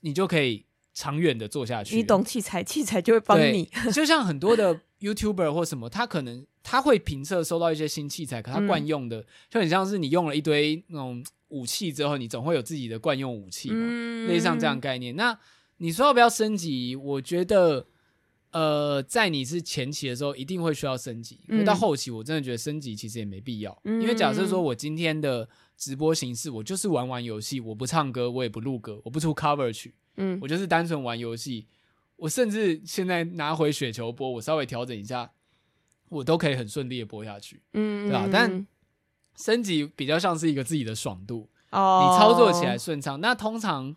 [0.00, 1.94] 你就可以长远的做下去。
[1.94, 3.70] 你懂器材，器材就会帮你。
[3.92, 15.14] 就像很多的 YouTuber 或什么，他可能他会评测收到一些新器材，可他惯用的、嗯、就很像是你用了一堆那种武器之后，你总会有自己的惯用武器嘛，嗯、类似像这样概念。
[15.14, 15.38] 那
[15.76, 16.96] 你说要不要升级？
[16.96, 17.86] 我觉得。
[18.54, 21.40] 呃，在你是前期的时候，一定会需要升级。
[21.48, 23.76] 嗯到后期，我真的觉得升级其实也没必要。
[23.82, 31.66] 嗯、因为假设说我今天的直播形式，我就是玩玩游戏，我不唱歌，我也不录歌，我不出 cover 曲，嗯，我就是单纯玩游戏。
[32.14, 35.32] 我甚至现在拿回雪球播，我稍微调整一下，
[36.10, 38.28] 我都可以很顺利的播下去，嗯，对吧？
[38.30, 38.64] 但
[39.34, 43.20] 升级比较像是一个自己的爽度，哦，你操作起来顺畅。
[43.20, 43.96] 那通常。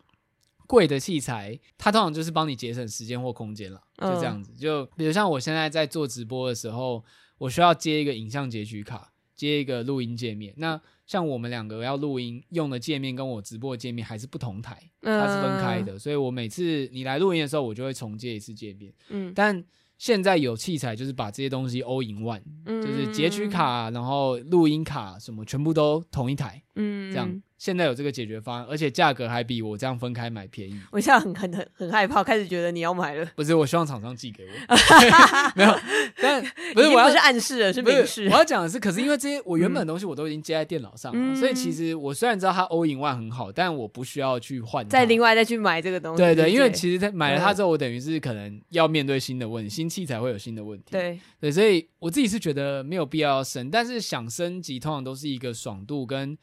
[0.68, 4.52] 贵的器材，它通常就是帮你节省时间或空间了，就这样子。
[4.54, 7.04] 嗯、就比如像我现在在做直播的时候，
[7.38, 10.54] 我需要接一个影像截取卡，接一个录音界面。
[10.58, 15.94] 那像我们两个要录音用的界面，跟我直播的界面还是不同台，它是分开的。
[15.94, 18.94] 嗯、所以我每次你来录音的时候，我就会重接一次界面。
[19.08, 19.64] 嗯，但
[19.98, 26.62] 现在有器材就是把这些东西 all in one，就是截取卡，然后录音卡什么全部都同一台。
[26.76, 27.42] 嗯，这样。
[27.58, 30.80] 现在有这个解决方案，而且价格还比我这样分开买便宜。
[30.92, 33.28] 我现在很很很很害怕，开始觉得你要买了。
[33.36, 34.76] 不是，我希望厂商寄给我。
[35.58, 35.76] 没有，
[36.22, 36.40] 但
[36.76, 38.28] 不是，我要不是暗示了，是明示。
[38.28, 46.22] 我要讲的是，可是因为这些我原本的东西我都已经接在电脑上了，嗯、所以其实我虽然知道它 all in one 很好，但我不需要去换，再另外再去买这个东西。
[46.22, 50.92] 对对，因为其实它买了它之后，我等于是可能要面对新的问题，新器材会有新的问题。
[50.92, 56.38] 对对，所以我自己是觉得没有必要升，但是想升级通常都是一个爽度跟。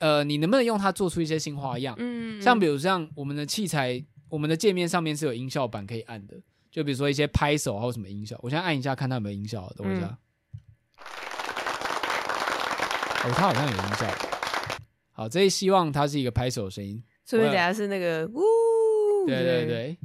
[0.00, 1.94] 呃，你能不能用它做出一些新花样？
[1.98, 6.36] 嗯，像比如像我们的器材，我们的界面上面是有音效板可以按的，
[6.70, 10.18] 就比如说一些拍手还有什么音效，我现在按一下看它有没有音效，等我一下。
[13.22, 14.06] 哦，它好像有音效。
[15.12, 17.02] 好，这一希望它是一个拍手声音。
[17.24, 18.42] 是不是等下是那个呜？
[19.26, 19.96] 对对对。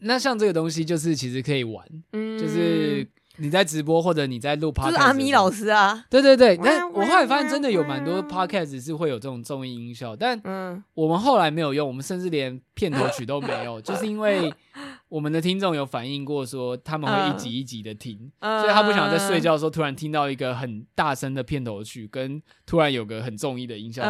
[0.00, 3.08] 那像这个东西就是其实可以玩，嗯，就是。
[3.40, 6.56] 你在直播或者你在录 podcast，就是阿咪老师啊，对对对。
[6.62, 10.40] 但我后来发现真的有蛮多 podcast 是会有这种综艺音效，但
[10.94, 14.52] 我们后来没有用，我们甚至连片头曲都没有， 就是因为
[15.08, 24.02] 我们的听众有反映过说他们会一集一集的听，所以他不想在睡觉的时候突然听到一个很大声的片头曲，跟突然有个很综艺的音效，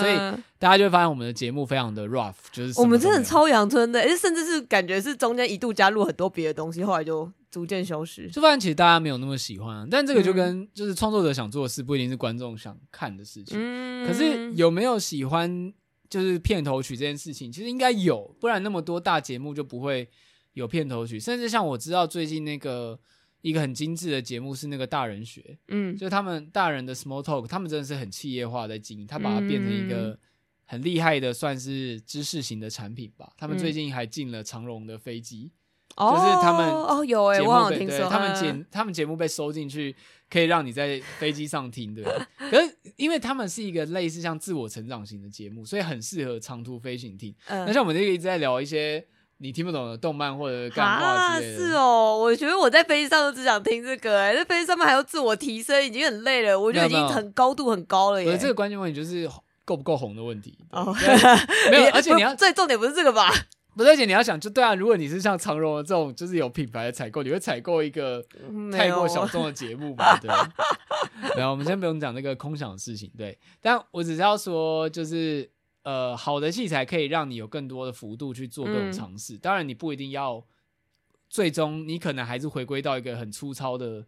[0.00, 0.16] 所以
[0.58, 7.30] 大家就会发现我们的节目非常的 rough，就是我们真的超阳春的，甚至是感觉是中间一度加入很多别的东西，后来就。
[7.56, 9.88] 逐渐消失，就发现其实大家没有那么喜欢啊。
[9.90, 13.56] 但这个就跟就是创作者想做的事，不一定是观众想看的事情。
[13.58, 15.72] 嗯，可是有没有喜欢
[16.10, 20.06] 就是片头曲这件事情，其实应该有，不然那么多大节目就不会
[20.52, 21.18] 有片头曲。
[21.18, 23.00] 甚至像我知道最近那个
[23.40, 30.18] 一个很精致的节目是那个大人学，嗯，就他们大人的 Small Talk，他们真的是很企业化在经营，他把它变成一个
[30.66, 33.32] 很厉害的算是知识型的产品吧。
[33.38, 35.52] 他们最近还进了长荣的飞机。
[35.96, 39.96] 就是他们哦，有哎，我好像听说他们节他们节目被收进去，
[40.30, 42.04] 可以让你在飞机上听，对。
[42.50, 47.34] 可是因为他们是一个类似像自我成长型的节目，所以很适合长途飞行听。
[47.48, 49.02] 那像我们这个一直在聊一些
[49.38, 51.58] 你听不懂的动漫或者干话之类的。
[51.58, 58.36] 是哦，我觉得我在飞机上都只想听这个，哎，在飞机上面还要自我提升，已经很累了，我觉得已经很高度很高了耶。
[58.36, 59.26] 这个关键问题就是
[59.64, 60.58] 够不够红的问题。
[60.70, 60.94] 哦，
[61.70, 63.30] 没有， 而且你要最重点不是这个吧？
[63.76, 68.24] 不是，而且你要想，就对啊，如果你是像长荣的这种，就是有品牌的采购，你会采购一个
[68.72, 70.18] 太过小众的节目吧？
[70.18, 70.30] 对。
[71.34, 73.38] 没有，我们先不用讲那个空想的事情，对。
[73.60, 75.50] 但我只是要说，就是
[75.82, 79.34] 呃，好的器材可以让你有更多的幅度去做各种尝试。
[79.34, 80.42] 嗯、当然，你不一定要
[81.28, 84.06] 最终，你可能还是回归到一个很粗糙的，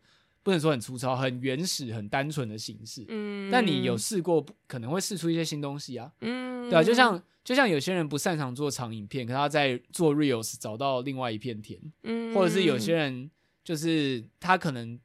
[0.48, 3.04] 不能说很粗糙，很原始、很单纯的形式。
[3.08, 3.50] 嗯。
[3.52, 6.10] 但你有试过，可能会试出一些新东西啊。
[6.22, 6.70] 嗯。
[6.70, 7.22] 对啊，就像。
[7.44, 13.30] 就像有些人不擅长做长影片，可他在做 reels 找到另外一片天，嗯，或者是有些人
[13.64, 15.00] 就是他可能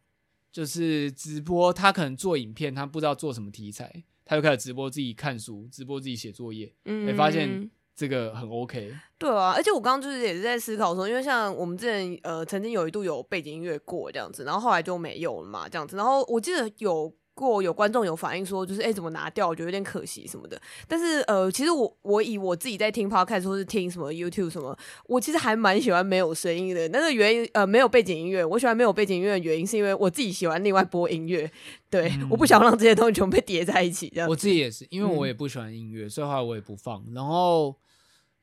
[0.51, 8.93] 就是直播，他可能做影片，他不知道做什么题材，他就开始直播自己看书，直播自己写作业，嗯，会发现这个很 OK。
[9.17, 17.13] 对啊，而且我刚刚就是也是在思考说，因为像我们之前呃曾经有一度有背景音乐过这样子，然后后来就没有了嘛，这样子，然后我记得有。
[17.35, 19.47] 过有观众有反映说，就是哎、欸，怎么拿掉？
[19.47, 20.61] 我觉得有点可惜什么的。
[20.87, 24.77] 但是呃，其实我我以我自己在听 podcast 或是听什么 YouTube 什么，
[25.07, 26.87] 我其实还蛮喜欢没有声音的。
[26.89, 31.51] 那个原因呃，没有背景音乐，我喜欢没有背景音乐的原因是因为我自己喜欢另外播音乐。
[31.89, 34.29] 对，嗯、我不想让这些东西全部被叠在一起这样。
[34.29, 37.03] 我自己也是，因为我也不喜欢音乐，嗯、所以话我也不放。
[37.15, 37.75] 然后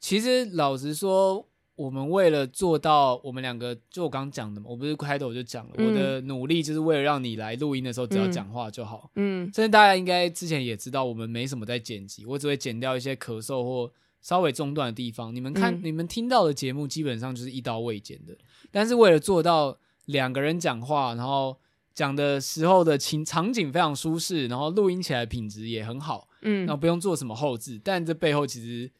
[0.01, 1.47] 其实老实说。
[1.77, 9.11] 我们为了做到，我们两个就我刚刚讲的嘛，我不是开头我就讲了，嗯、我的努力就是为了让你来录音的时候只要讲话就好。
[9.15, 13.91] 嗯，甚至大家应该之前也知道，我们没什么在剪辑，我只会剪掉一些咳嗽或
[14.21, 15.35] 稍微中断的地方。
[15.35, 18.37] 你们看，嗯、你们听到的节目基本上就是一刀未剪的。
[18.71, 21.57] 但是为了做到两个人讲话，然后
[21.95, 28.91] 讲的时候的情场景非常舒适，然后录音起来品质也很好，嗯，然后不用做什么后置，但这背后其实。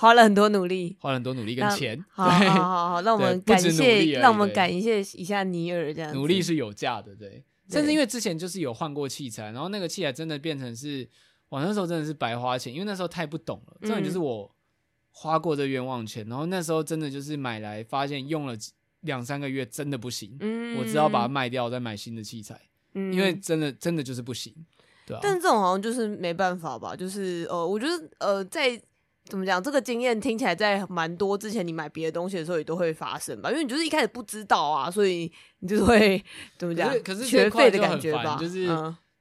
[0.00, 2.02] 花了很多努力，花了很多努力跟钱。
[2.08, 6.14] 好好好好，让我们感谢，让我们感谢一下尼尔这样。
[6.14, 7.44] 努力是有价的，对。
[7.68, 11.06] 甚至因为之前就是有换过器材，然后那个器材真的变成是，
[11.50, 13.76] 我那时候真的是白花钱，因为那时候太不懂了。
[13.82, 14.50] 这种就是我
[15.10, 18.56] 花过这冤枉钱，然后那时候真的就是买来发现用了
[19.02, 22.58] 两三个月真的不行，嗯我只好把它卖掉，再买新的器材，
[22.94, 24.54] 因为真的真的就是不行，
[25.04, 25.20] 对啊。
[25.22, 28.80] 但这种好像就是没办法吧，就是呃，我觉得呃在。
[29.30, 29.62] 怎么讲？
[29.62, 33.50] 这个经验听起来在蛮多之前你买别的东西的时候也都会发生吧？
[33.50, 36.22] 因为你就是一开始不知道啊，所以你就会
[36.58, 36.92] 怎么讲？
[37.02, 38.36] 可是学费的感觉吧？
[38.38, 38.66] 就是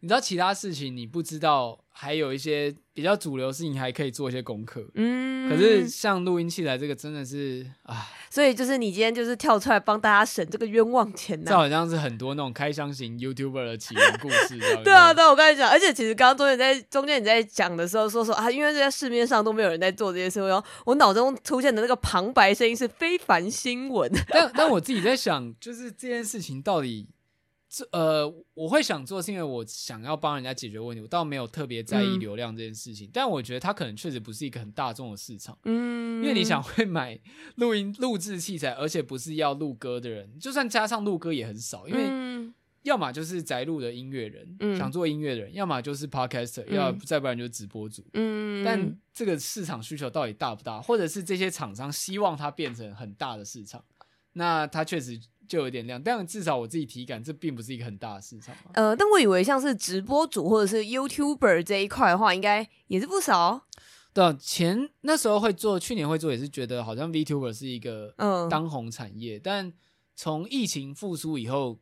[0.02, 1.80] 你知道其他事情你不知道。
[2.02, 4.86] 还有一些比较主流事情，还可以做一些功课。
[4.96, 11.46] 嗯，可是像录音器材这个真的是啊，所以就是你今天就是跳出来帮大家省这个冤枉钱呢。
[11.48, 14.60] 这好像是很多那种开箱型 YouTuber 的起源故事。
[14.84, 24.12] 对啊，对，我跟你讲，而且其实刚刚中间在中间你在讲的时候说说啊，因为在市面上都没有人在做这些事情，我脑中出现的那个旁白声音是非凡新闻。
[24.28, 27.08] 但但我自己在想，就是这件事情到底。
[27.72, 33.08] 这呃，我会想做，是因为我想要帮人家解决问题，我倒没有特别在意流量这件事情。
[33.08, 37.20] 嗯、但我觉得它可能确实不是一个很大众的市场，嗯，因为你想会买
[37.58, 42.52] 录音录制器材，而且不是要录歌的人，就算加上录歌也很少，因为
[42.82, 53.86] 要么就是宅录的音乐人，嗯、想做音乐的人，要么就是 podcaster，、嗯、要再不然就是直播主，嗯，但这个市场需求到底大不大，或者是这些厂商希望它变成很大的市场，
[54.34, 55.22] 那它确实。
[55.50, 58.56] 就有点亮，但至少我自己体感，这并不是一个很大的市场。
[58.74, 63.66] 呃，但我以为像是直播主或者是 YouTuber 这一块的话，应该也是不少。
[64.14, 68.14] 对啊，前那时候会做，去年会做，也是觉得好像 VTuber 是一个
[68.50, 69.74] 当红产业，嗯、但
[70.16, 71.80] 从疫情复苏以后。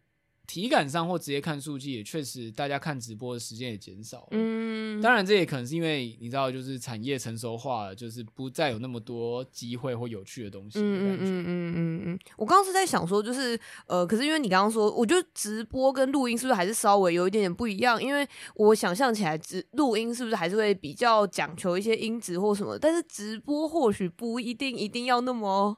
[0.48, 4.28] 体感上或直接看数据，也确实大家看直播的时间也减少了。
[4.32, 10.86] 嗯，当然这也可能是因为你知道，就是产业成熟化了，就是不再有那么多机会或有趣的东西的。
[10.86, 12.20] 嗯嗯嗯嗯嗯嗯。
[12.38, 18.02] 我刚刚是在想说，就是呃，可是因为你刚刚说，我觉得直播跟录音是不是还是稍微有一点点不一样？
[18.02, 18.26] 因为
[18.56, 22.80] 我想象起来，直录音是不是还是会比较讲求一些音质或什么？
[22.80, 25.78] 但是直播或许不一定一定要那么。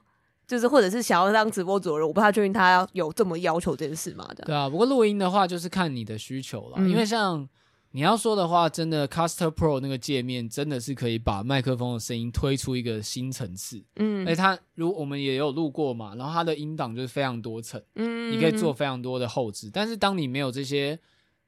[0.50, 4.28] 就是，或者是想要当直播主的人，我不太确定他要有这么要求这件事嘛？
[4.44, 6.74] 对啊，不过录音的话，就是看你的需求了。
[6.78, 7.48] 嗯、因为像
[7.92, 13.80] 你要说的话，真的，Caster Pro 那个界面真的是可以把麦克风的声音推出一个新层次。
[13.94, 19.70] 嗯，而且它如我们也有录过嘛，然后它的音档就是非常多层，嗯，你可以做非常多的后置。
[19.72, 20.98] 但是当你没有这些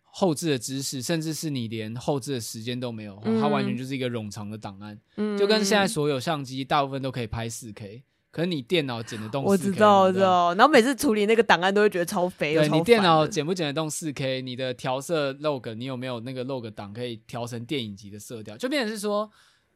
[0.04, 4.96] 后置的知识，甚至是你连后置的时间都没有，它完全就是一个冗长的档案。
[5.16, 8.04] 嗯，就跟现在所有相机大部分都可以拍四 K。
[8.32, 10.54] 可是你电脑剪得动 4K，我知道，我知道。
[10.54, 12.54] 然后每次处理那个档案都会觉得超肥。
[12.54, 18.56] 对，你电脑剪不剪得动四 K，你的调色 log，你有没有那个 log 档可以调成电影级的色调？
[18.56, 19.30] 就变成是说，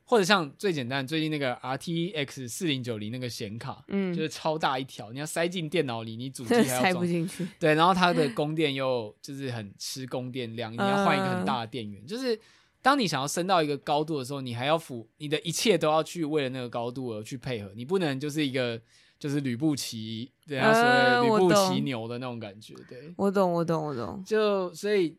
[0.04, 7.46] 或者像最简单，最近那个 RTX 四零九零那个显卡，嗯，就是超大一条，你要塞进电脑里，你主机还要 塞不进去。
[7.60, 12.06] 对，然后它的供电又就是很吃供电量，你要换一个很大的电源。
[12.06, 12.38] 就是
[12.86, 18.80] 当你想要升到一个高度的时候，你还要辅你的一切都要去为了那个高度而去配合，你不能就是一个
[19.18, 22.76] 就是吕布骑，人家说吕布骑牛的那种感觉。
[22.88, 24.22] 对，我懂，我懂，我懂。
[24.24, 25.16] 就所以，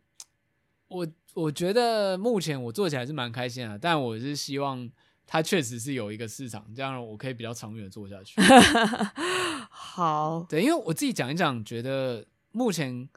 [0.88, 1.06] 我。
[1.34, 4.90] 我觉得目前我做起来是蛮开心的，但我是希望
[5.28, 8.42] 它确实是有一个市场，这样我可以比较长远的做下去。
[9.70, 13.08] 好，对，因为我自己讲一讲，觉得目前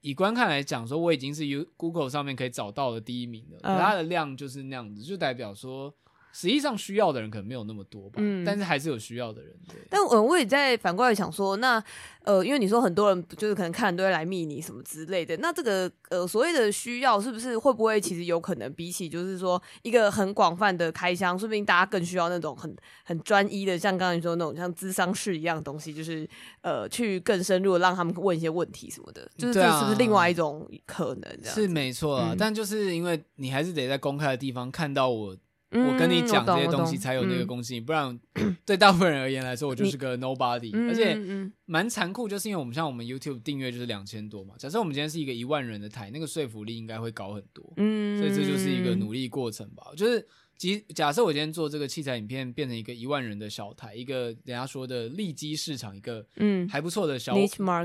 [0.00, 5.94] 以观看来讲，说我已经是 U Google 上面可以找到的第一名了，嗯、它的量就是那样子，就代表说。
[6.32, 9.52] 实际上需要的人可能没有那么多吧，嗯，但是还是有需要的人。
[9.68, 11.82] 对，但我我也在反过来想说，那
[12.22, 22.74] 呃，因为你说很多人就是可能看都会来密你什么之类的，那这个呃所谓的需要是不是会不会其实有可能比起就是说一个很广泛的开箱，说不定大家更需要那种很
[23.04, 26.28] 很专一的，像刚才你说那种像智商室一样的东西，就是
[26.60, 31.38] 呃去更深入的让他们问一些问题什么的，就是这是不是另外一种可能？
[31.40, 35.36] 这样是没错啊，嗯，但就是因为你还是得在公开的地方看到我。
[35.72, 38.18] 我跟你讲这些东西才有那个公信力，不然
[38.66, 40.76] 对大部分人而言来说，我就是个 nobody。
[40.88, 41.16] 而且
[41.64, 44.54] 蛮残酷，就是因为我们像我们 YouTube 订阅就是两千多嘛。
[44.58, 47.72] 假设我们今天是一个一万人的台，那个说服力应该会高很多。
[47.76, 49.84] 嗯，所以这就是一个努力过程吧。
[49.96, 57.32] 就是，即假设我今天做这个器材影片，变成一个一万人的小台，一个人家说的利基市场，一个嗯还不错的小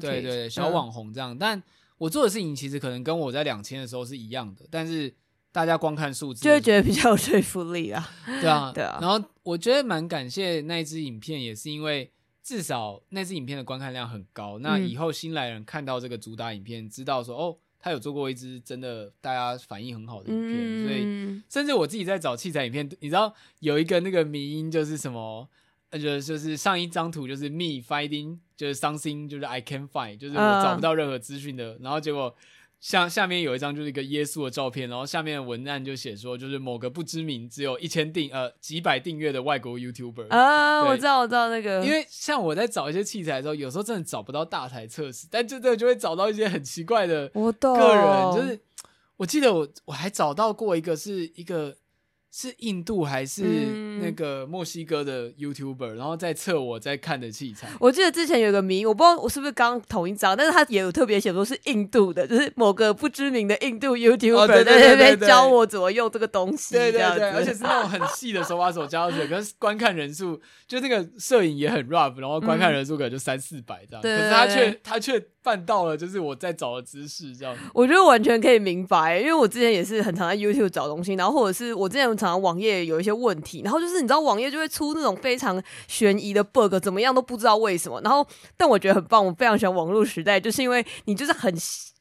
[0.02, 1.38] 对对小网红这样。
[1.38, 1.62] 但
[2.00, 5.14] 我做的事情其实可能跟我在两千的时候是一样的，但是。
[5.56, 8.12] 大家光看数字，就会觉得比较有说服力啊。
[8.42, 9.00] 对啊， 对啊。
[9.00, 12.12] 然后我觉得蛮感谢那支影片，也是因为
[12.44, 14.60] 至少那支影片的观看量很高。
[14.60, 20.54] 那以后新来人看到这个主打影片，知道说哦，他有做过一支真的大家反应很好的影片。
[20.58, 25.48] 嗯、所以甚至我自己在找器材影片，你知道有一个那个迷因就是什么，
[25.92, 32.36] 呃，就就是上一张图就是 me finding 就是 something 就是 I can find 就是我找不到任何资讯的，然后结果。
[32.80, 48.60] 像下面有一张就是一个耶稣的照片，然后下面的文案就写说，就是某个不知名只有一千订呃几百订阅的外国 YouTuber 啊，我知道我知道那个，因为像我在找一些器材的时候，有时候真的找不到大台测试，但真的就会找到一些很奇怪的个人，我就是
[49.18, 51.76] 我记得我我还找到过一个是一个。
[52.38, 53.44] 是印度还是
[54.02, 57.70] 那个墨西哥的 YouTuber，嗯、然后再测我在看的器材。
[57.80, 66.76] 我记得之前有个名，我不知道我是不是刚同一张，但是他也有特别写说是印度的，就是某个不知名的印度 YouTuber 在那边教我怎么用这个东西。
[66.76, 75.26] 对对对，而且是那种很细的手把手教学， 可是观看人数就那个摄影也很 rough，然后观看人数可能就三四百这样，嗯、可是他却他却。
[75.46, 77.56] 办到了，就是我在找的知识这样。
[77.72, 88.02] 我觉得完全可以明白，因为我之前也是很常在 YouTube 找东西，然后或者是我之前常常网页有一些问题，然后就是你知道网页就会出那种非常悬疑的 bug，怎么样都不知道为什么。
[88.02, 88.26] 然后，
[88.58, 91.54] 但我觉得很棒，我非常喜欢网络时代，就是因为你就是很。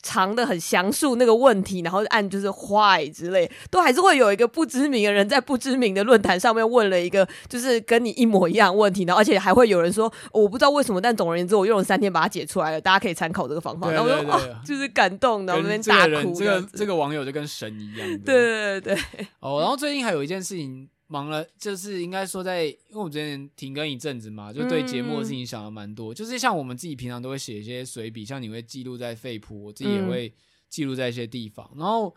[0.05, 13.91] 长的很详述那个问题，然后按就是 why 之类，都还是会有一个不知名的人在不知名的论坛上面问了一个就是跟你一模一样问题，然后而且还会有人说、哦、我不知道为什么，但总而言之我用了三天把它解出来了，大家可以参考这个方法。
[13.91, 16.35] 然后我就哦，就是感动，然后那边大哭。
[16.35, 18.07] 这个这个网友就跟神一样。
[18.19, 19.27] 对对对对。
[19.41, 20.89] 哦，然后最近还有一件事情。
[21.07, 26.15] 忙了，就是应该说在，因为我之前停更一阵子嘛，就对节目的事情想了蛮多。
[26.15, 30.33] 嗯、就是像我们自己平常都会写一些随笔，像你会记录在废谱，我自己也会
[30.69, 31.69] 记录在一些地方。
[31.75, 32.13] 嗯、然后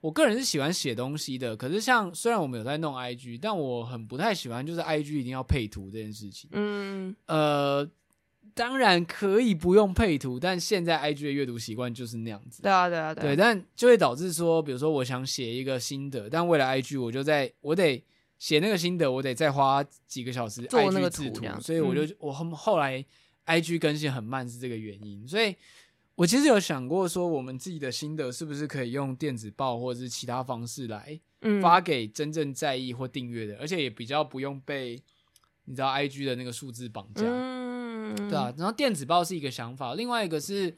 [0.00, 6.50] 我个人是喜欢写东西的，可是像虽然我们有在弄 IG，但我很不太喜欢就是 IG 一定要配图这件事情。
[6.52, 7.88] 嗯，呃，
[8.54, 12.60] 当然可以不用配图，但现在 IG 的阅读习惯就是那样子。
[12.62, 13.26] 对啊，对啊，对啊。
[13.28, 18.04] 对，但就会导致说，比如说我想写一个心得，但为了 IG，我就在我得。
[18.38, 23.04] 写那个心得，我得再花几个小时 IG 制图，所以我就、嗯、我后后来
[23.46, 25.26] IG 更新很慢是这个原因。
[25.26, 25.54] 所以
[26.14, 31.18] 我其实有想过说，我们自己的心得是不是可以用电子报或者是其他方式来
[31.62, 35.00] 发给真正在意或订阅的，嗯、而且也比较不用被
[35.64, 38.52] 你知道 IG 的那个数字绑架，嗯、对啊。
[38.58, 40.76] 然后电子报是一个想法，另外一个是。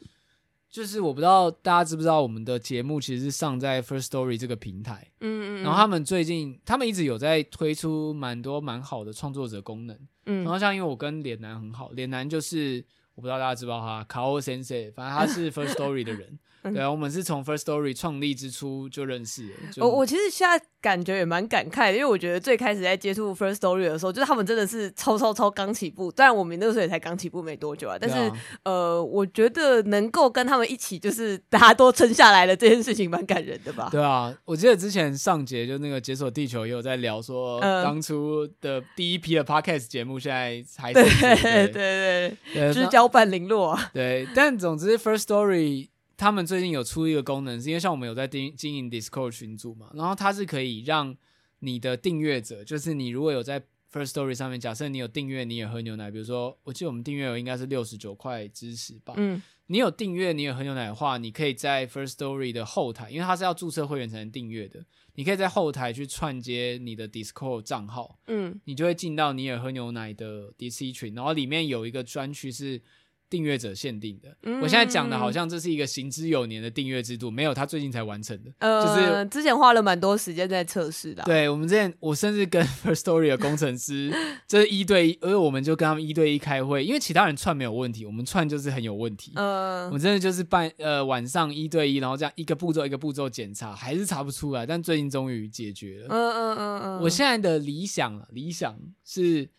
[0.71, 16.39] 就是我不知道大家知不知道，我们的节目其实是上在 First Story 这个平台，嗯嗯，然后他们最近他们一直有在推出蛮多蛮好的创作者功能，嗯，然后像因为我跟脸男很好，脸男就是我不知道大家知不知道他卡欧先生，反正他是 First Story 的人，
[16.73, 19.55] 对啊，我们是从 First Story 创立之初就认识了。
[19.79, 26.11] 我我其实现在感觉也蛮感慨的，因为我觉得最开始在接触 First Story 的时候，就是他们真的是超超超刚起步。
[26.13, 28.33] 当然我们那个时候也才刚起步没多久啊，但是、啊、
[28.65, 33.89] 呃，我觉得能够跟他们一起，就是大家都撑下来了这件事情，蛮感人的吧？
[33.91, 43.91] 对啊，我记得之前上节就那个解锁地球也有在聊说，当初的第一批的 Podcast 节目现在还是对对对对，就是交伴零落啊。
[43.93, 45.89] 对，但总之 First Story。
[46.19, 51.17] 他们最近有出一个功能，是因为像我们有在经经营 Discord 群组嘛，然后它是可以让
[51.61, 53.61] 你的订阅者，就是你如果有在
[53.93, 72.83] First Story 上面，假设你有订阅，你也喝牛奶，比如说，我记得我们订阅额应该是六十九块支持吧，嗯，你有订阅，你也喝牛奶的话，你可以在 First Story 的后台，因为它是要注册会员才能订阅的，你可以在后台去串接你的 Discord 账号，嗯，你就会进到你也喝牛奶的 DC 群，然后里面有一个专区是。
[73.31, 78.51] 订阅者限定的，嗯、我现在讲的好像这是一个行之有年的订阅制度，没有，他最近才完成的。
[78.59, 81.23] 呃，就是之前花了蛮多时间在测试的。
[81.25, 84.11] 对，我们之前，我甚至跟 First Story 的工程师，
[84.49, 89.33] 这是一对一，而我们就跟他们一对一开会，因为其他人串没有问题，我们串就是很有问题。
[89.35, 96.07] 嗯、呃，我们真的就是半呃晚上一对一，然后这样一个步骤一个步骤检查，还是查不出来，但最近终于解决了。
[96.09, 99.51] 嗯嗯嗯嗯，我现在的理想理想是，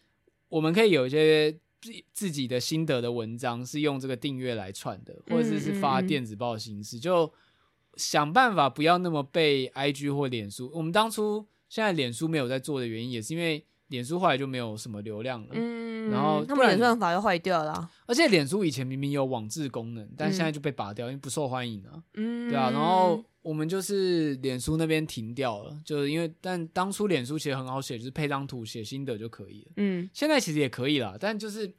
[0.47, 1.55] 我们可以有一些。
[1.81, 7.33] 自自己的心得的文章是用这个订阅来串的，或者是是发电子报的形式，嗯嗯嗯，就
[7.95, 10.71] 想办法不要那么被 IG 或脸书。
[10.73, 15.49] 我们当初现在脸书没有在做的原因，也是因为脸书后来就没有什么流量了。
[15.53, 17.89] 嗯，然后他们演算法就坏掉了啊。
[18.05, 22.03] 而且脸书以前明明有网志功能，但现在就被拔掉，因为不受欢迎了。
[22.15, 23.23] 嗯，对啊，然后。
[23.49, 29.71] 我们就是脸书那边停掉了，就是因为但当初脸书其实很好写，就是配张图写心得就可以了。
[29.77, 31.73] 嗯，现在其实也可以啦，但就是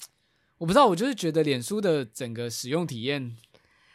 [0.58, 3.36] 我不知道，我就是觉得脸书的整个使用体验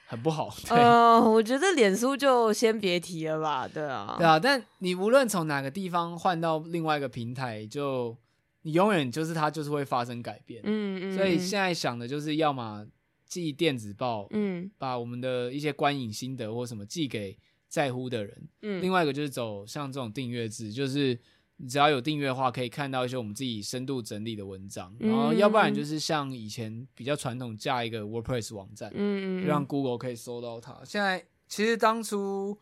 [0.06, 0.56] 很不好。
[0.70, 3.68] 对，呃，我觉得脸书就先别提了吧。
[3.68, 8.16] 对啊，对啊，但你无论从哪个地方换到另外一个平台，就
[8.62, 10.62] 你永远就是它就是会发生改变。
[10.64, 12.88] 嗯嗯，所以现在想的就是要么
[13.28, 17.38] 寄电子报，嗯，把我们的一些观影心得或什么寄给。
[17.68, 21.20] 在乎的人，嗯，另外一个就是走像这种订阅制，就是
[21.58, 30.82] 你只要有订阅的话，可以看到一些我们自己深度整理的文章，嗯、然后要不然就是像以前比较传统架一个 WordPress 网站，嗯，就让 Google 可以搜到它。
[30.86, 32.58] 现在其实当初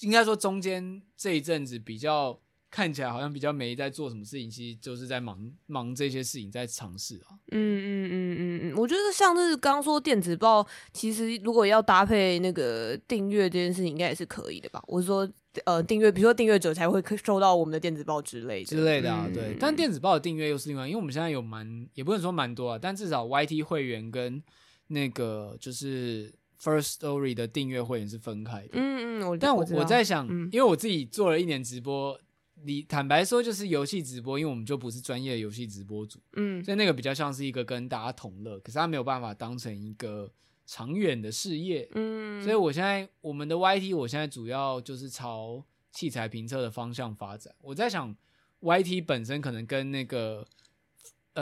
[0.00, 2.40] 应该说中间这一阵子比较。
[2.70, 7.34] 看起来好像比较没在做什么事情，其实就是在忙忙这些事情，在尝试啊。
[7.50, 14.80] 嗯嗯嗯嗯嗯，我觉得像是刚刚说电子报，其实如果要搭配那个订阅这件事情，应该也是可以的吧？
[14.86, 15.28] 我说
[15.64, 19.28] 呃，订阅，比如说订阅者才会收到我们的电子报之类的之类的啊。
[19.34, 24.40] 对，嗯、但电子报的订阅又是另外，因为我们现在有蛮，也不能说蛮多啊，但至少 YT 会员跟
[24.86, 28.70] 那个就是 First Story 的订阅会员是分开的。
[28.74, 32.16] 嗯嗯，我但我我在想，嗯、因为我自己做了一年直播。
[32.64, 40.30] 你坦白说，就是游戏直播，因为我们就不是专业的游戏直播组，嗯，所以那个比较像是一个跟大家同乐，可是他没有办法当成一个
[40.66, 47.54] 长远的事业，嗯，所以我现在我们的 YT，我现在主要就是朝器材评测的方向发展。
[47.60, 48.14] 我在想
[48.60, 50.46] ，YT 本身可能跟那个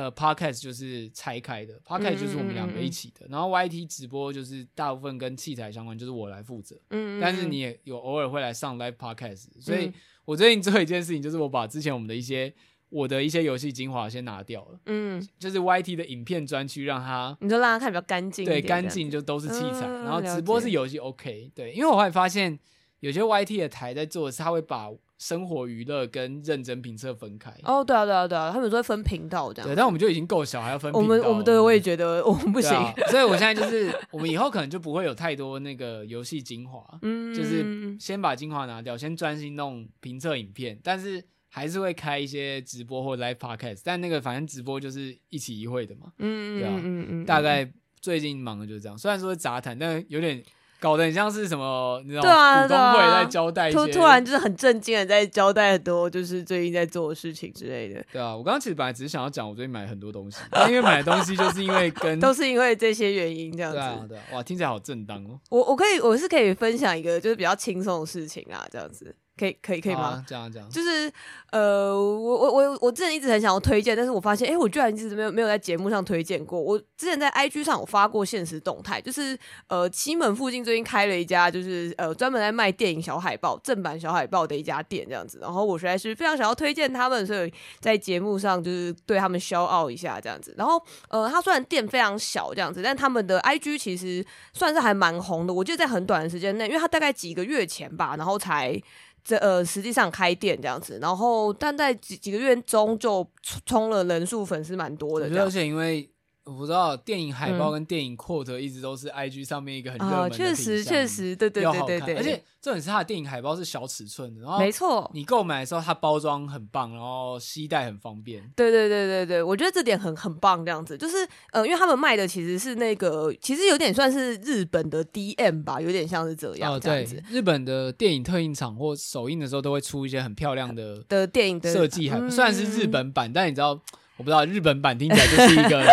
[0.02, 3.26] 呃 Podcast 就是拆开的，Podcast 就是我们两个一起的，嗯。
[3.26, 9.86] 嗯嗯，然后 YT 直播就是大部分跟器材相关，就是我来负责，嗯，但是你也有偶尔会来上 Live Podcast，所以。
[9.86, 9.94] 嗯。
[10.28, 12.52] 我最近做一件事情，就是我把之前我们的一些
[12.90, 22.58] 我的一些游戏精华先拿掉了，嗯，就是 YT 的影片专区，让它你就让它看比较干净，对，干净就都是器材，嗯、然后直播是游戏 OK，对，因为我会发现
[23.00, 27.52] 有些 YT 的台在做的是，他会把生活娱乐跟认真评测分开。
[27.64, 30.98] 哦，对啊，对啊，对啊，他们说会分频道这样，对，但我们就已经够小，还要分频道。
[31.00, 47.68] 我们我们对，我也觉得我们不行，啊、所以我现在就 是我们以后可能就不会有太多那个游戏精华，嗯，就是先把精华拿掉，先专心弄评测影片，但是还是会开一些直播或 live podcast，但那个反正直播就是一起一会的嘛，嗯，对啊，嗯嗯，大概
[48.00, 50.40] 最近忙的就是这样，虽然说是杂谈，但有点。
[50.80, 52.62] 搞得很像是什么，你知道吗？
[52.62, 58.04] 股东会在交代一些，突突然就是很震惊的在交代很多，就是最近在做的事情之类的。
[58.12, 63.78] 对啊，我刚刚其实本来只是想要讲我最近买很多东西，因为买的东西就是因为跟 都是因为这些原因这样子。
[63.78, 65.38] 对啊，对啊，哇，听起来好正当哦。
[65.50, 69.14] 我我可以我是可以分享一个就是比较轻松的事情啊，这样子。
[69.38, 70.24] 可以可以可以吗？
[70.26, 71.10] 这样这样，就是
[71.50, 76.60] 呃，我我我我之前一直很想要推荐，但是我发现，哎、欸，我居然一直没有没有在节目上推荐过。
[76.60, 85.38] 我之前在 IG 上有发过现实动态，就是呃，西门附近最近开了一家，就是呃，专门在卖电影小海报、正版小海报的一家店，这样子。
[85.40, 90.54] 然后我实在是非常想要推荐他们，所以在节目上就是对他们 shout out 一下这样子。
[90.58, 95.54] 然后呃，他虽然店非常小这样子，但他们的 IG 其实算是还蛮红的。
[95.54, 98.80] 我记得在很短的时间内，因为他大概几个月前吧，然后才。
[99.28, 103.26] 这呃，实际上开店这样子，然后但在几几个月中就
[103.66, 105.28] 冲了人数，粉丝蛮多的。
[105.44, 106.08] 而且因为
[106.48, 112.42] 我不知道电影海报跟电影 quote 一直都是 IG 上面一个很热门的，确实确实，对对对对对，而且。
[112.60, 118.42] 重点是它的电影海报是小尺寸的，然后没错，你购买的时候它包装很棒，然后携带很方便。
[118.56, 121.16] 对对对对对，我觉得这点很很棒，这样子就是
[121.52, 126.74] 呃，因为他们卖的其实是那个，其实有点算是日本的 DM 吧，有点像是这样。
[126.74, 133.70] 哦，对，日本的电影特映场或首映的时候都会出一些很漂亮的的电影的设计海报，虽然是日本版，但你知道，
[134.16, 135.84] 我不知道日本版听起来就是一个。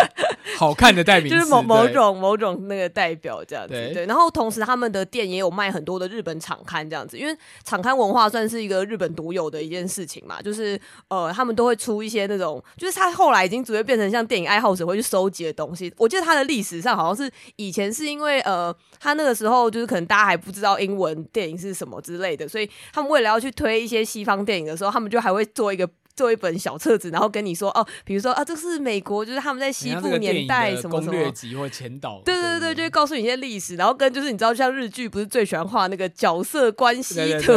[0.59, 4.05] 好看的代名词，就是某某种某种那个代表这样子，对，对。
[4.05, 10.79] 然后同时他们的店也有卖很多的日本场刊这样子，因为场刊文化算是一个日本独有的一件事情嘛，就是
[11.09, 15.93] 呃，他们都会出一些那种，就是他后来已经逐渐变成像电影爱好者会去收集的东西。
[15.97, 25.89] 我记得他的历史上好像是以前是因为呃，他那个时候就是可能大家还不知道英文电影是什么之类的，所以他们为了要去推一些西方电影的时候，他们就还会做一个。
[26.15, 31.11] 做一本小册子，然后跟你说哦，比如说啊，这是美国，就是他们在西部年代什么什么。
[31.11, 37.53] 攻略集或前导，对对对，就会告诉你一些历史，然后跟就是你知道，像日剧不是最喜欢画那个角色关系图，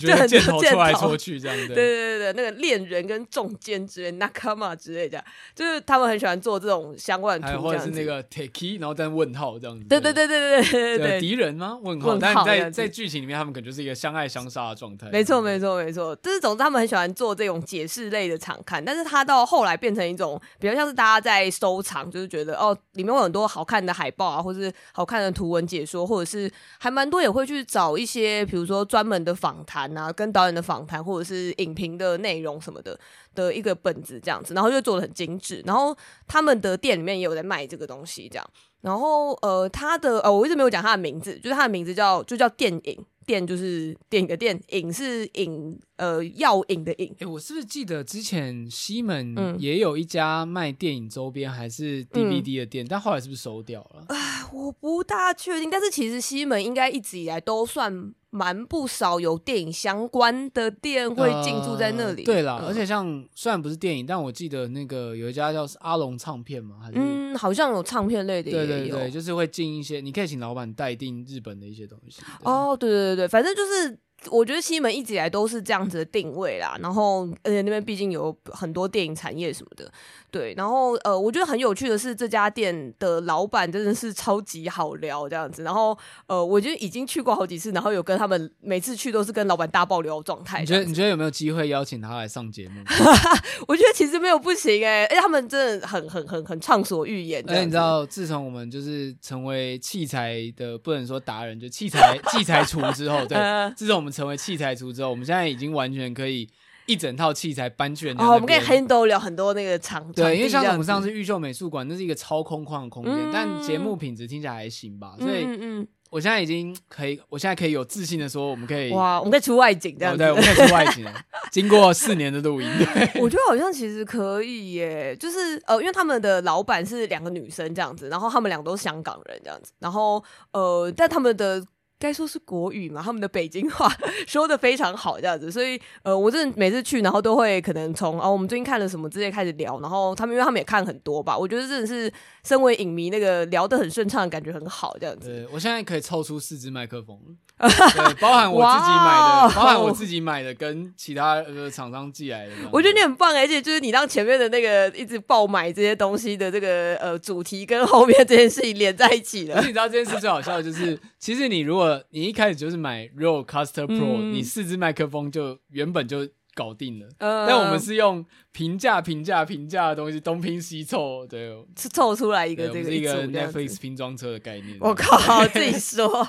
[0.00, 5.22] 就 很多箭头戳来戳去这样，对对对对，那个恋人跟中间之类，nakama 之类的，
[5.54, 11.78] 就是他们很喜欢做这种相关的图，或者是那个 take，然后再问号这样子，对对对对对对对，敌人吗？
[11.82, 32.98] 问号，但在在剧情里面，他们可能就是一个相爱相杀的状态，没错没错没错，就是总之他们很喜欢做这种解释类的场刊，但是它到后来变成一种比较像是大家在收藏，就是觉得哦，里面有很多好看的海报啊，或是好看的图文解说，或者是还蛮多也会去找一些，比如说专门的访谈啊，跟导演的访谈，或者是影评的内容什么的
[33.34, 35.96] 的一个本子这样子，然后就做的很精致，然后
[36.26, 38.50] 他们的店里面也有在卖这个东西，这样，
[38.82, 43.04] 然后呃，他的呃，我一直没有讲他的名字，就是他的名字叫就叫电影。
[43.28, 47.10] 电就是电影的电，影是影，呃，药影的影。
[47.10, 54.06] 哎、欸，我是不是记得之前西门也有一家卖电影周边还是 DVD 的店，嗯、但后来是不是收掉了？
[54.08, 55.68] 啊，我不大确定。
[55.68, 58.14] 但是其实西门应该一直以来都算。
[58.30, 62.24] 蛮不少有电影相关的店会进驻在那里。
[62.24, 68.50] 呃、对啦，嗯、而且像虽然不是电影，但我记得那个有一家叫阿龙唱片嘛，还是嗯，好像有唱片类的。
[68.50, 72.20] 对对对，就是会进一些，你可以请老板代订日本的一些东西。
[72.42, 73.98] 哦，对对对对，反正就是。
[74.30, 79.90] 我觉得西门一直以来都是这样子的定位啦，然后而且那边毕竟有很多电影产业什么的，
[80.30, 90.60] 对，然后呃，我觉得很有趣的是这家店的老板真的是超级好聊这样子，然后呃，我觉得已经去过好几次，然后有跟他们每次去都是跟老板大爆聊状态。
[90.60, 92.82] 你觉得你觉得有没有机会邀请他来上节目？
[93.66, 97.42] 我觉得其实没有不行哎、欸，而且他们真的很很很很畅所欲言。
[97.48, 103.38] 而且你知道，自从我们就是成为器材的不能说达人，就器材器材厨之后， 对，
[103.74, 104.12] 自从我们。
[104.18, 106.48] 成为器材厨之后，我们现在已经完全可以
[106.88, 108.24] 一整套器材搬去人家。
[108.24, 110.10] 哦，我们可以 handle 了很多那个场。
[110.12, 115.14] 对，因为像我们上次玉秀美术馆，那是一个超空旷的空间，嗯、但节目品质听起来还行吧。
[115.20, 120.18] 所以，嗯嗯，我现在已经可以，我现在可以有自信的说，我们可以哇，我们可以出外景这样子。
[120.18, 121.06] 对，我们可以出外景。
[121.52, 125.14] 经过四年的录音，对，我觉得好像其实可以耶。
[125.16, 131.62] 就是呃，因为他们的老板是两个女生这样子，然后他们俩都是香港人这样子，然后呃，但他们的。
[131.98, 133.92] 该说是国语嘛，他们的北京话
[134.26, 142.12] 说的非常好，这样子，所以呃，我真的每次去，然后都会可能从哦，我们最近看了什么之类开始聊，然后他们因为他们也看很多吧，我觉得真的是
[142.44, 145.48] 身为影迷，那个聊得很顺畅，感觉很好，这样子。
[145.52, 147.18] 我现在可以抽出四支麦克风，
[147.58, 152.52] 对，包含我自己买的包含我自己买的，跟其他呃厂商寄来的。
[152.70, 159.56] 我觉得你很棒，而且就是你让前面的那个一直爆买这些东西的这个呃主题跟后面这件事情连在一起了。
[159.56, 166.28] 而且你知道这件事最好笑的就是，其实你如果你一开始就是买 Rodecaster Pro，、嗯、你四支麦克风就原本就
[166.58, 167.06] 搞定了。
[167.18, 174.76] 嗯、但我们是用平价、平价、平价的东西东拼西凑，对，是凑出来一个这个一个 Netflix 拼装车的概念。
[174.80, 176.28] 我靠，自己说。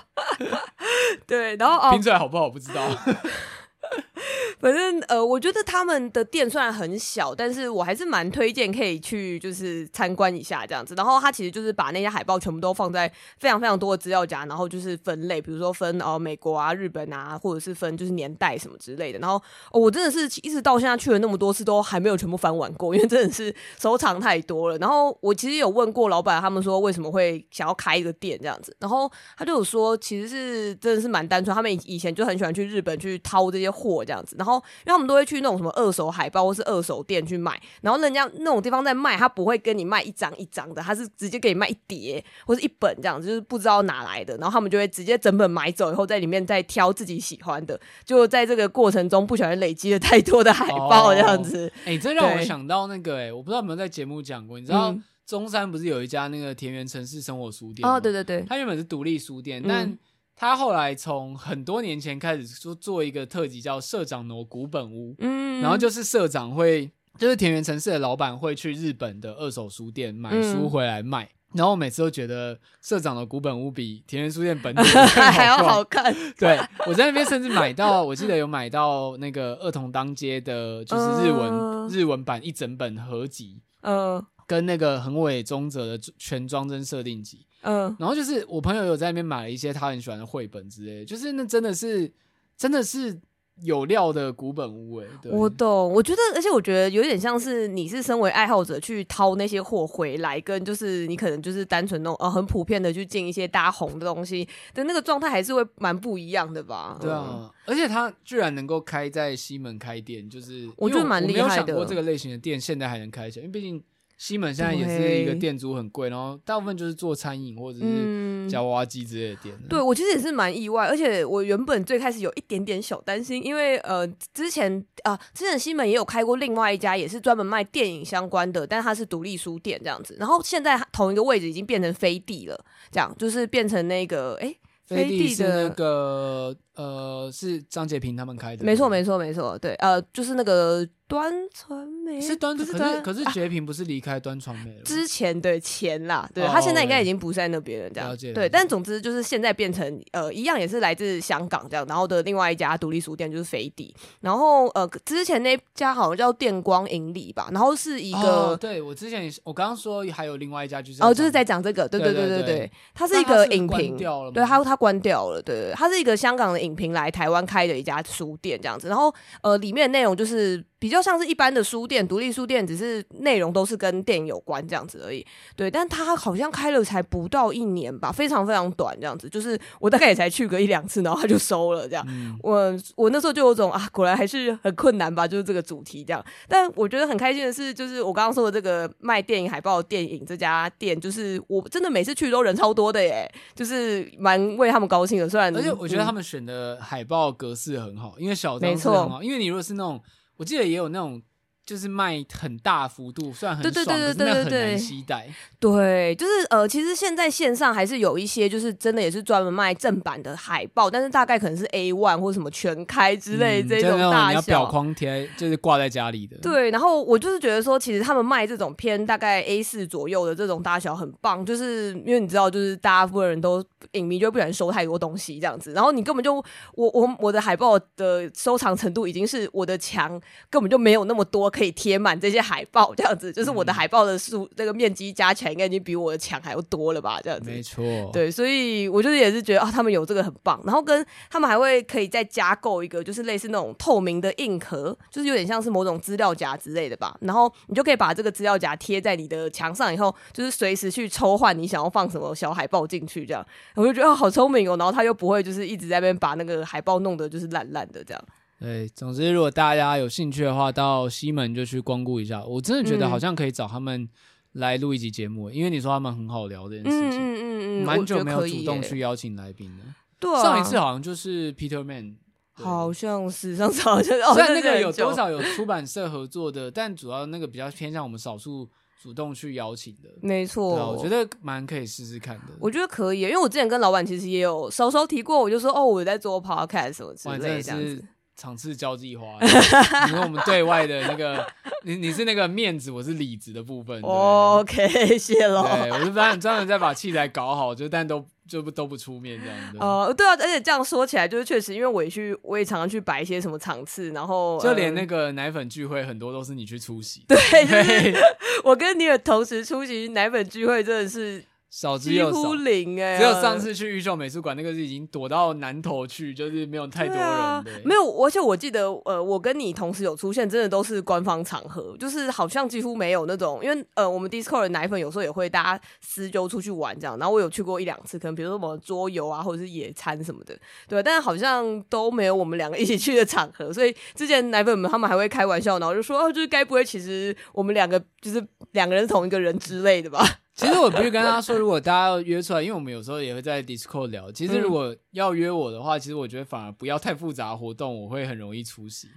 [1.25, 2.87] 对，然后拼出来好不好不知道。
[4.59, 10.93] 反正呃，我觉得他们的店虽然很小，但是我还是蛮推荐可以去就是参观一下这样子。
[10.95, 19.19] 然后他其实就是把那些海报全部都放在非常非常多的资料夹，然后就是分类，比如说分哦美国啊、日本啊，或者是分就是年代什么之类的。
[19.19, 24.77] 然后、我真的是一直到现在去了那么多次，都还没有全部翻完过，因为真的是收藏太多了。
[24.77, 34.55] 然后我其实有问过老板，他们说为什么会想要开一个店这样子，然后他就有说其实是真的是蛮单纯，他们以前就很喜欢去日本去掏这些货这样子，然后
[34.85, 51.71] 因为他们都会去那种什么二手海报或是二手店去买，然后人家那种地方在卖，他不会跟你卖一张一张的，他是直接给你卖一叠或是一本这样子，就是不知道哪来的，然后他们就会直接整本买走以后，在里面再挑自己喜欢的，就在这个过程中不小心累积了太多的海报这样子。
[51.85, 54.91] 哎、哦欸，这让我想到那个哎、欸，我不知道有没有在节目讲过，你知道？
[54.91, 55.03] 嗯。
[55.29, 59.97] 中山不是有一家那个田园城市生活书店哦，对对对，它原本是独立书店，嗯、但
[60.39, 74.81] 它后来从很多年前开始做做一个特辑叫社长挪古本屋，嗯，然后就是社长会，就是田园城市的老板会去日本的二手书店买书回来卖，嗯、然后我每次都觉得社长的古本屋比田园书店本体
[75.19, 84.25] 还要好看，对，我在那边甚至买到，我记得有买到那个二童当街的，就是日文、呃、日文版一整本合集，嗯、呃。
[84.47, 92.11] 跟那个横尾忠则的全装帧设定集，嗯，然后就是我朋友有在那边买了一些他很喜欢的绘本之类，就是那真的是
[92.57, 93.19] 真的是
[93.63, 106.97] 有料的古本屋哎，我懂，我觉得，而且我觉得有点像是你是身为爱好者去掏那些货回来，跟就是你可能就是单纯那种呃很普遍的去进一些大红的东西的那个状态，还是会蛮不一样的吧？
[107.01, 111.43] 对啊，嗯、而且他居然能够开在西门开店，就是我觉得蛮厉害的。
[111.43, 113.83] 我没有想过这个类型的店现在还能开起来，因为毕竟。
[114.19, 119.55] 西门现在也是一个店租很贵，然后大部分就是做餐饮或者是夹娃娃机之类的店。
[119.69, 130.17] 对，我其实也是蛮意外，而且我原本最开始有一点点小担心，因为呃之前啊、呃、之前西门也有开过另外一家也是专门卖电影相关的，但它是独立书店这样子。
[130.19, 134.53] 然后现在同一个位置已经变成飞地了，这样就是变成那个哎
[134.85, 140.87] 飞地的那个呃是张杰平他们开的，没错没错没错，对呃就是那个。
[141.09, 144.83] 端传媒是端，可是可是杰平不是离开端传媒了？
[144.83, 148.47] 之前的钱啦，对，他现在应该已经不在那边了，这样对。
[148.47, 170.63] 但总之就是现在变成呃一样，也是来自香港这样，然后的另外一家独立书店就是肥底，然后呃之前那家好像叫电光影礼吧，然后是一个，对我之前也是，我刚刚说还有另外一家就是哦，就是在讲这个，对对对对对，它是一个影评，对，它它关掉了，对，它是一个香港的影评来台湾开的一家书店这样子，然后呃里面内容就是。
[170.79, 175.25] 比较像是一般的书店，独立书店，只是内容都是跟电影有关这样子而已。
[175.53, 179.29] 对，但他好像开了才不到一年吧，非常非常短这样子。
[179.29, 182.05] 就是我大概也才去个一两次，然后他就收了这样。
[182.07, 186.23] 嗯、我我那时候就有种啊，果然还是很困难吧，就是这个主题这样。
[186.47, 195.27] 但我觉得很开心的是，就是我刚刚说的这个卖电影海报的电影这家店，就是我真的每次去都人超多的耶，就是蛮为他们高兴的。
[195.27, 200.01] 虽然而且我觉得他们选的海报格式很好，因为小张是很好，因为你如果是那种。
[200.39, 201.21] 我记得也有那种。
[201.69, 205.29] 就是卖很大幅度，虽然很爽，对对对对对对，可是那很难携带。
[205.59, 214.29] 对，就是呃，其实现在线上还是有一些，就是真的也是专门卖正版的海报，但是大概可能是 A one 或什么全开之类这种大小。
[214.29, 216.37] 嗯、你要表框贴，就是挂在家里的。
[216.37, 226.33] 对，然后我就是觉得说，其实他们卖这种偏大概 A 四左右的这种大小很棒，就是因为你知道，就是大部分人都影迷就不想收太多东西这样子，然后你根本就
[226.73, 231.47] 我我我的海报的收藏程度已经是我的墙根本就没有那么多。
[231.59, 237.19] 可以贴满这些海报，这样子就是我的海报的数，那个面积加起来应该已经比我的墙还要多了吧？
[237.21, 237.83] 这样子，没错。
[238.13, 240.61] 对，所以我就是也是觉得啊，他们有这个很棒。
[240.63, 247.17] 然后跟他们还会可以再加购一个，就是类似那种透明的硬壳，就是有点像是某种资料夹之类的吧。
[247.19, 253.45] 然后你就可以把这个资料夹贴在你的墙上，以后就是随时去抽换你想要放什么小海报进去，这样
[253.75, 254.77] 我就觉得啊，好聪明哦。
[254.77, 258.23] 然后他又不会就是一直在那边把那个海报弄得就是烂烂的这样。
[258.59, 262.43] 对，总之如果大家有兴趣的话，到西门就去光顾一下。
[262.43, 264.07] 我真的觉得好像可以找他们
[264.53, 267.19] 来录一集节目，嗯、因为你说他们很好聊这件事情。
[267.19, 269.85] 嗯嗯嗯嗯，蛮久没有主动去邀请来宾了。
[270.19, 272.17] 对啊，上一次好像就是 Peter Man，
[272.51, 274.23] 好像是上次好像是。
[274.33, 278.69] 虽然那个有多少有出版社合作的，但主要那个比较偏向我们少数
[279.01, 280.09] 主动去邀请的。
[280.21, 282.47] 没错，我觉得蛮可以试试看的。
[282.59, 288.03] 我觉得可以，因为我之前跟老板其实也有稍稍提过，我就说哦，我在做 podcast 什么之类的这样子。
[288.39, 291.45] 场次交际花，你说我们对外的那个
[291.83, 294.01] 你你是那个面子，我是里子的部分。
[294.01, 295.63] Oh, OK， 谢喽。
[295.63, 299.77] 对，我是专门专门在把器材搞好，就但都就不都不出面这样子。
[299.79, 307.25] 哦、呃，对啊，而且这样说起来，就是确实，因为我也去，我也常常去摆一些什么场次，然后就连那个奶粉聚会，很多都是你去出席。
[307.27, 307.37] 对，
[307.67, 308.15] 就 是
[308.63, 311.43] 我跟你的同时出席奶粉聚会，真的是。
[311.69, 317.23] 少之又少，零哎、欸，只有上次去玉秀美术馆，那个是已经躲到南头去，就是没有太多人。
[317.23, 330.57] 啊、没有，而且我记得，呃，我跟你同时有出现，真的都是官方场合，就是好像几乎没有那种，因为呃，我们 Discord 的奶粉有时候也会大家私揪出去玩这样，然后我有去过一两次，可能比如说什么桌游啊，或者是野餐什么的，
[330.87, 340.25] 对，但好像都没有我们两个一起去的场合，所以之前奶粉们他们还会开玩笑，然后就说，哦，就是该不会其实我们两个就是两个人同一个人之类的吧？
[340.59, 344.29] 其实我不是跟他说，如果大家要约出来，因为我们有时候也会在 Discord 聊。
[344.29, 349.07] 其实如果要约我的话，其实我觉得反而不要太复杂的活动，我会很容易出席。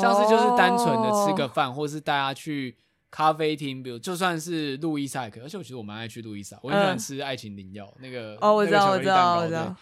[0.00, 2.76] 像是就是单纯的吃个饭，或是大家去
[3.12, 5.42] 咖啡厅，比如就算是路易莎也可以。
[5.44, 9.76] 而且我其实我蛮爱去路易莎，我很喜欢吃爱情灵药那个哦，我知道，我知道，我知道。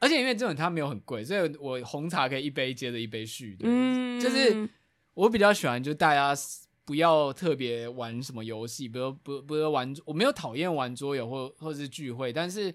[0.00, 3.56] 而且因为这种它没有很贵，所以我红茶可以一杯接着一杯续。
[3.60, 4.68] 嗯，就是
[5.14, 6.34] 我比较喜欢，就大家。
[6.86, 12.74] 不要特别玩什么游戏，比如不不要玩，我没有讨厌玩桌游或或是聚会，但是。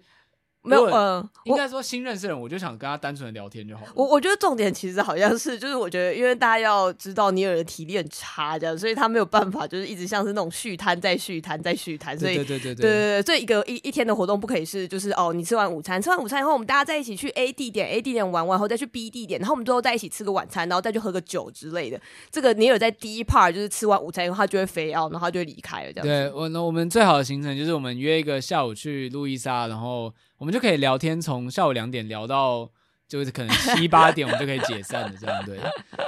[0.64, 3.91] 没有，呃，应该说新认识的人，我就想跟他单纯的聊天就好了。
[3.95, 21.99] 我我觉得重点其实好像是，就是我觉得，因为大家要知道尼尔的体力很差，这样，所以他没有办法，就是一直像是那种续摊再续摊再续摊，所以对对对对对对，所以一个一一天的活动不可以是，就是哦，你吃完午餐，吃完午餐以后，我们大家在一起去 A 地点，A 地点玩完后再去 B 地点，然后我们最后在一起吃个晚餐，然后再去喝个酒之类的。
[22.30, 26.05] 这个尼尔在第一 part 就是吃完午餐以后，他就会飞奥，然后他就会离开了，这样。
[26.05, 30.14] 对，我那我们最好的行程就是我们约一个下午去路易莎，然后。
[30.41, 32.67] 我们就可以聊天，从下午两点聊到
[33.07, 35.59] 就是可能七八点，我们就可以解散了，这样对。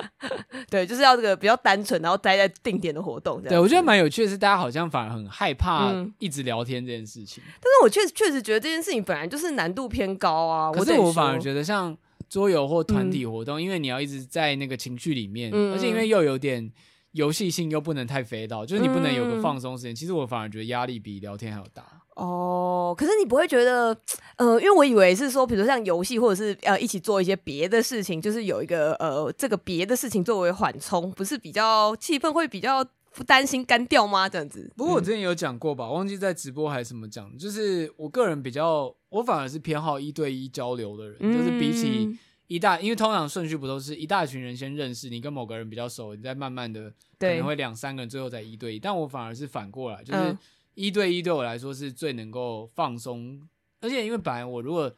[0.72, 3.40] 对，就是要这个比较单纯，然后待在定点的活动。
[3.44, 7.44] 对，我觉得蛮有趣的是，大家好像反而很害怕一直聊天这件事情。
[7.46, 10.72] 嗯、但是我确实确实觉得这件事情本来就是难度偏高啊。
[10.72, 11.96] 可是我反而觉得像
[12.28, 16.72] 桌游或团体活动，嗯、因为你要一直在那个情绪里面，嗯、而且因为又有点
[17.12, 19.94] 游戏性，又不能太飞到，就是你不能有个放松时间。
[19.94, 21.84] 嗯、其实我反而觉得压力比聊天还要大。
[22.16, 23.98] 哦，可是你不会觉得，
[24.38, 32.86] 呃，因为我以为是说，比如像游戏或者是呃一起做一些别的事情，就是有一个呃这个别的事情作为缓冲，不是比较气氛会比较
[33.16, 34.30] 不担心干掉吗？
[34.30, 34.72] 这样子。
[34.78, 50.38] 不过我之前有讲过吧，忘记在直播还是什么讲，就是我个人比较，我反而是偏好一对一交流的人，嗯、就是比起一大，因为通常顺序不都是一大群人先认识你，跟某个人比较熟，你再慢慢的可能会两三个人最后再一对一，但我反而是反过来，就是。
[50.76, 53.40] 嗯一对一对我来说是最能够放松，
[53.82, 54.92] 而且因为本来我如果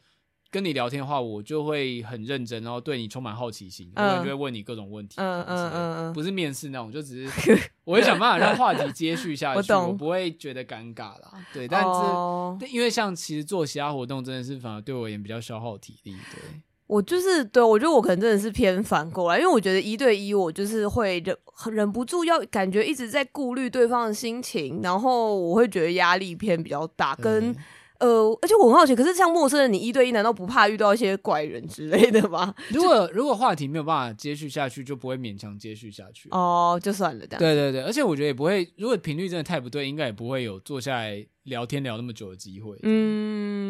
[0.52, 11.46] 跟你聊天的话，我就会很认真，然后对你充满好奇心，我、嗯、就会问你各种问题，嗯嗯嗯嗯，不是面试那种，就只是 我会想办法让话题接续下去，我，我不会觉得尴尬啦。
[11.54, 16.62] 对，但是、哦、因为像其实做其他活动真的是反而对我而言比较消耗体力，对。
[16.88, 21.36] 我就是对，我觉得我可能真的是偏反过来，因为我觉得一对一，我就是会忍
[21.72, 27.56] 忍不住要感觉一直在顾虑对方的心情，然后我会觉得压力偏比较大，跟
[27.98, 32.54] 呃，而且我很好奇，可是像陌生人，你一对一难道不怕遇到一些怪人之类的吗？
[32.70, 37.40] 如果如果话题没有办法接续下去，就不会勉强接续下去哦，就算了这样。
[37.40, 42.78] 对对对，而且我觉得也不会，如果频率真的太不对，应该也不会有坐下来聊天聊那么久的机会。
[42.84, 43.65] 嗯，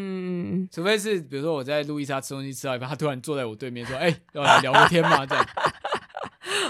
[0.72, 5.46] 除非是比如说我在路易莎吃东西吃到一半，他突然坐在我对面说：“哎、要来聊个天吗？”这样。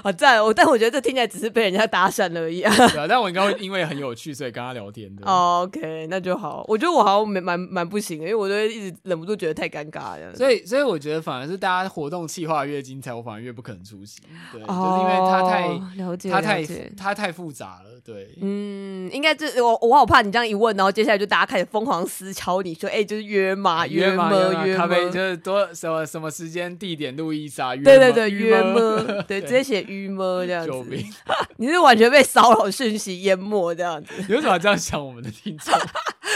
[0.03, 0.43] 好赞！
[0.43, 2.75] 我但我觉得这听起来只是被人家搭讪而已啊。
[2.75, 5.25] 对啊，但我应该会因为很有趣，所以跟他聊天的。
[5.25, 6.63] Oh, OK，那就好。
[6.67, 10.35] 我觉得我好像蛮蛮蛮不行的，因为我都会一直忍不住觉得太尴尬了。
[10.35, 14.19] 所以，所以我觉得反而是大家活动计划越精彩，我反而越不可能出席。
[14.51, 15.67] 对，oh, 就是因为他太
[16.03, 16.65] 了解，他太
[16.97, 17.99] 他太复杂了。
[18.03, 24.31] 对，嗯，应该这我我好怕你这样一问，然后接下来就大家开始疯狂私敲你说，哎、欸，就是约嘛约嘛
[24.63, 27.83] 约咖啡，就是多什么什么时间地点路易莎约。
[27.83, 30.71] 对对对，约嘛，对， 直接写约嘛 这样子。
[30.71, 31.05] 救命！
[31.57, 34.13] 你是完全被骚扰讯息淹没这样子。
[34.27, 35.73] 你为什么这样想我们的听众？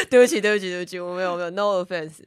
[0.09, 2.19] 对不起，对不起，对不起，我没有没有，no offense。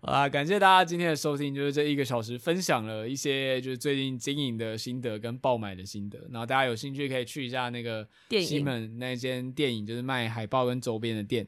[0.00, 8.98] 好啦，感谢大家今天的收听，就是这一个小时分享了一些就是最近经营的心得跟爆买的心得，然后大家有兴趣可以去一下那个西门。
[8.98, 11.46] 那间电影就是卖海报跟周边的店。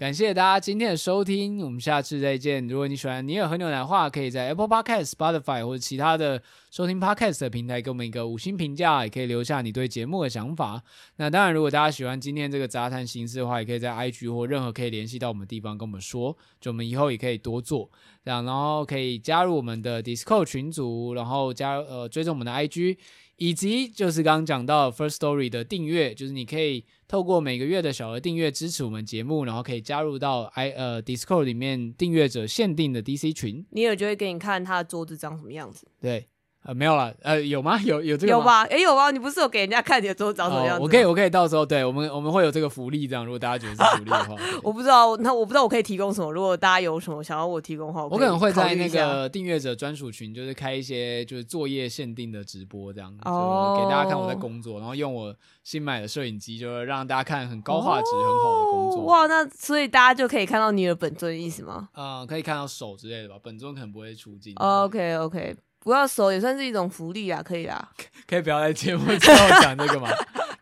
[0.00, 2.66] 感谢大家今天的收听，我们下次再见。
[2.66, 10.82] 如果你喜欢尼尔喝牛奶的话，可以在 Apple Podcast、Spotify 或者其他的收听 Podcast 的平台给我们一个五星评价，也可以留下你对节目的想法。
[11.16, 17.90] 那当然，如果大家喜欢今天这个杂谈形式的话，也可以在 IG 或任何可以联系到我们地方跟我们说，就我们以后也可以多做
[18.24, 22.96] 这样，然后可以加入我们的 Discord 群组，然后加呃追踪我们的 IG。
[23.36, 33.66] 以及就是刚刚讲到 First Story 的订阅，就是你可以透过每个月的小额订阅支持我们节目，然后可以加入到 i 呃 Discord 里面订阅者限定的 DC 群。
[33.70, 35.88] 你有就会给你看他的桌子长什么样子。
[36.00, 36.28] 对。
[36.62, 37.80] 呃，没有了，呃，有吗？
[37.80, 38.38] 有有这个吗？
[38.38, 38.62] 有吧？
[38.64, 39.10] 哎，有啊！
[39.10, 40.82] 你不是有给人家看你的桌长什么样子？
[40.82, 46.30] 哦，我可以，我可以到时候对我们，我们会有这个福利，这样如果大家觉得是福利的话， 我不知道，那我不知道我可以提供什么。
[46.30, 55.34] 如果大家有什么想要我提供的话，我可，能会在那个订阅者专属群，就是开一些就是作业限定的直播，这样哦，给大家看我在工作，然后用我
[55.64, 59.04] 新买的摄影机，就是让大家看很高画质、很好的工作。
[59.04, 61.88] 哇，那所以大家就可以看到你的本尊意思吗？
[61.96, 64.52] 嗯，可以看到手之类的吧，本尊可能不会出镜。
[64.56, 65.56] OK OK。
[65.80, 67.90] 不要熟也算是一种福利啊，可以啦。
[68.28, 70.08] 可以不要在节目之后讲这个吗？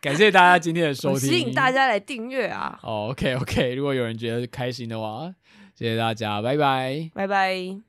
[0.01, 2.79] 感谢大家今天的收听，吸引大家来订阅啊。
[2.81, 5.29] 哦，OK OK，如果有人觉得开心的话，
[5.75, 7.88] 谢谢大家，拜拜，拜拜。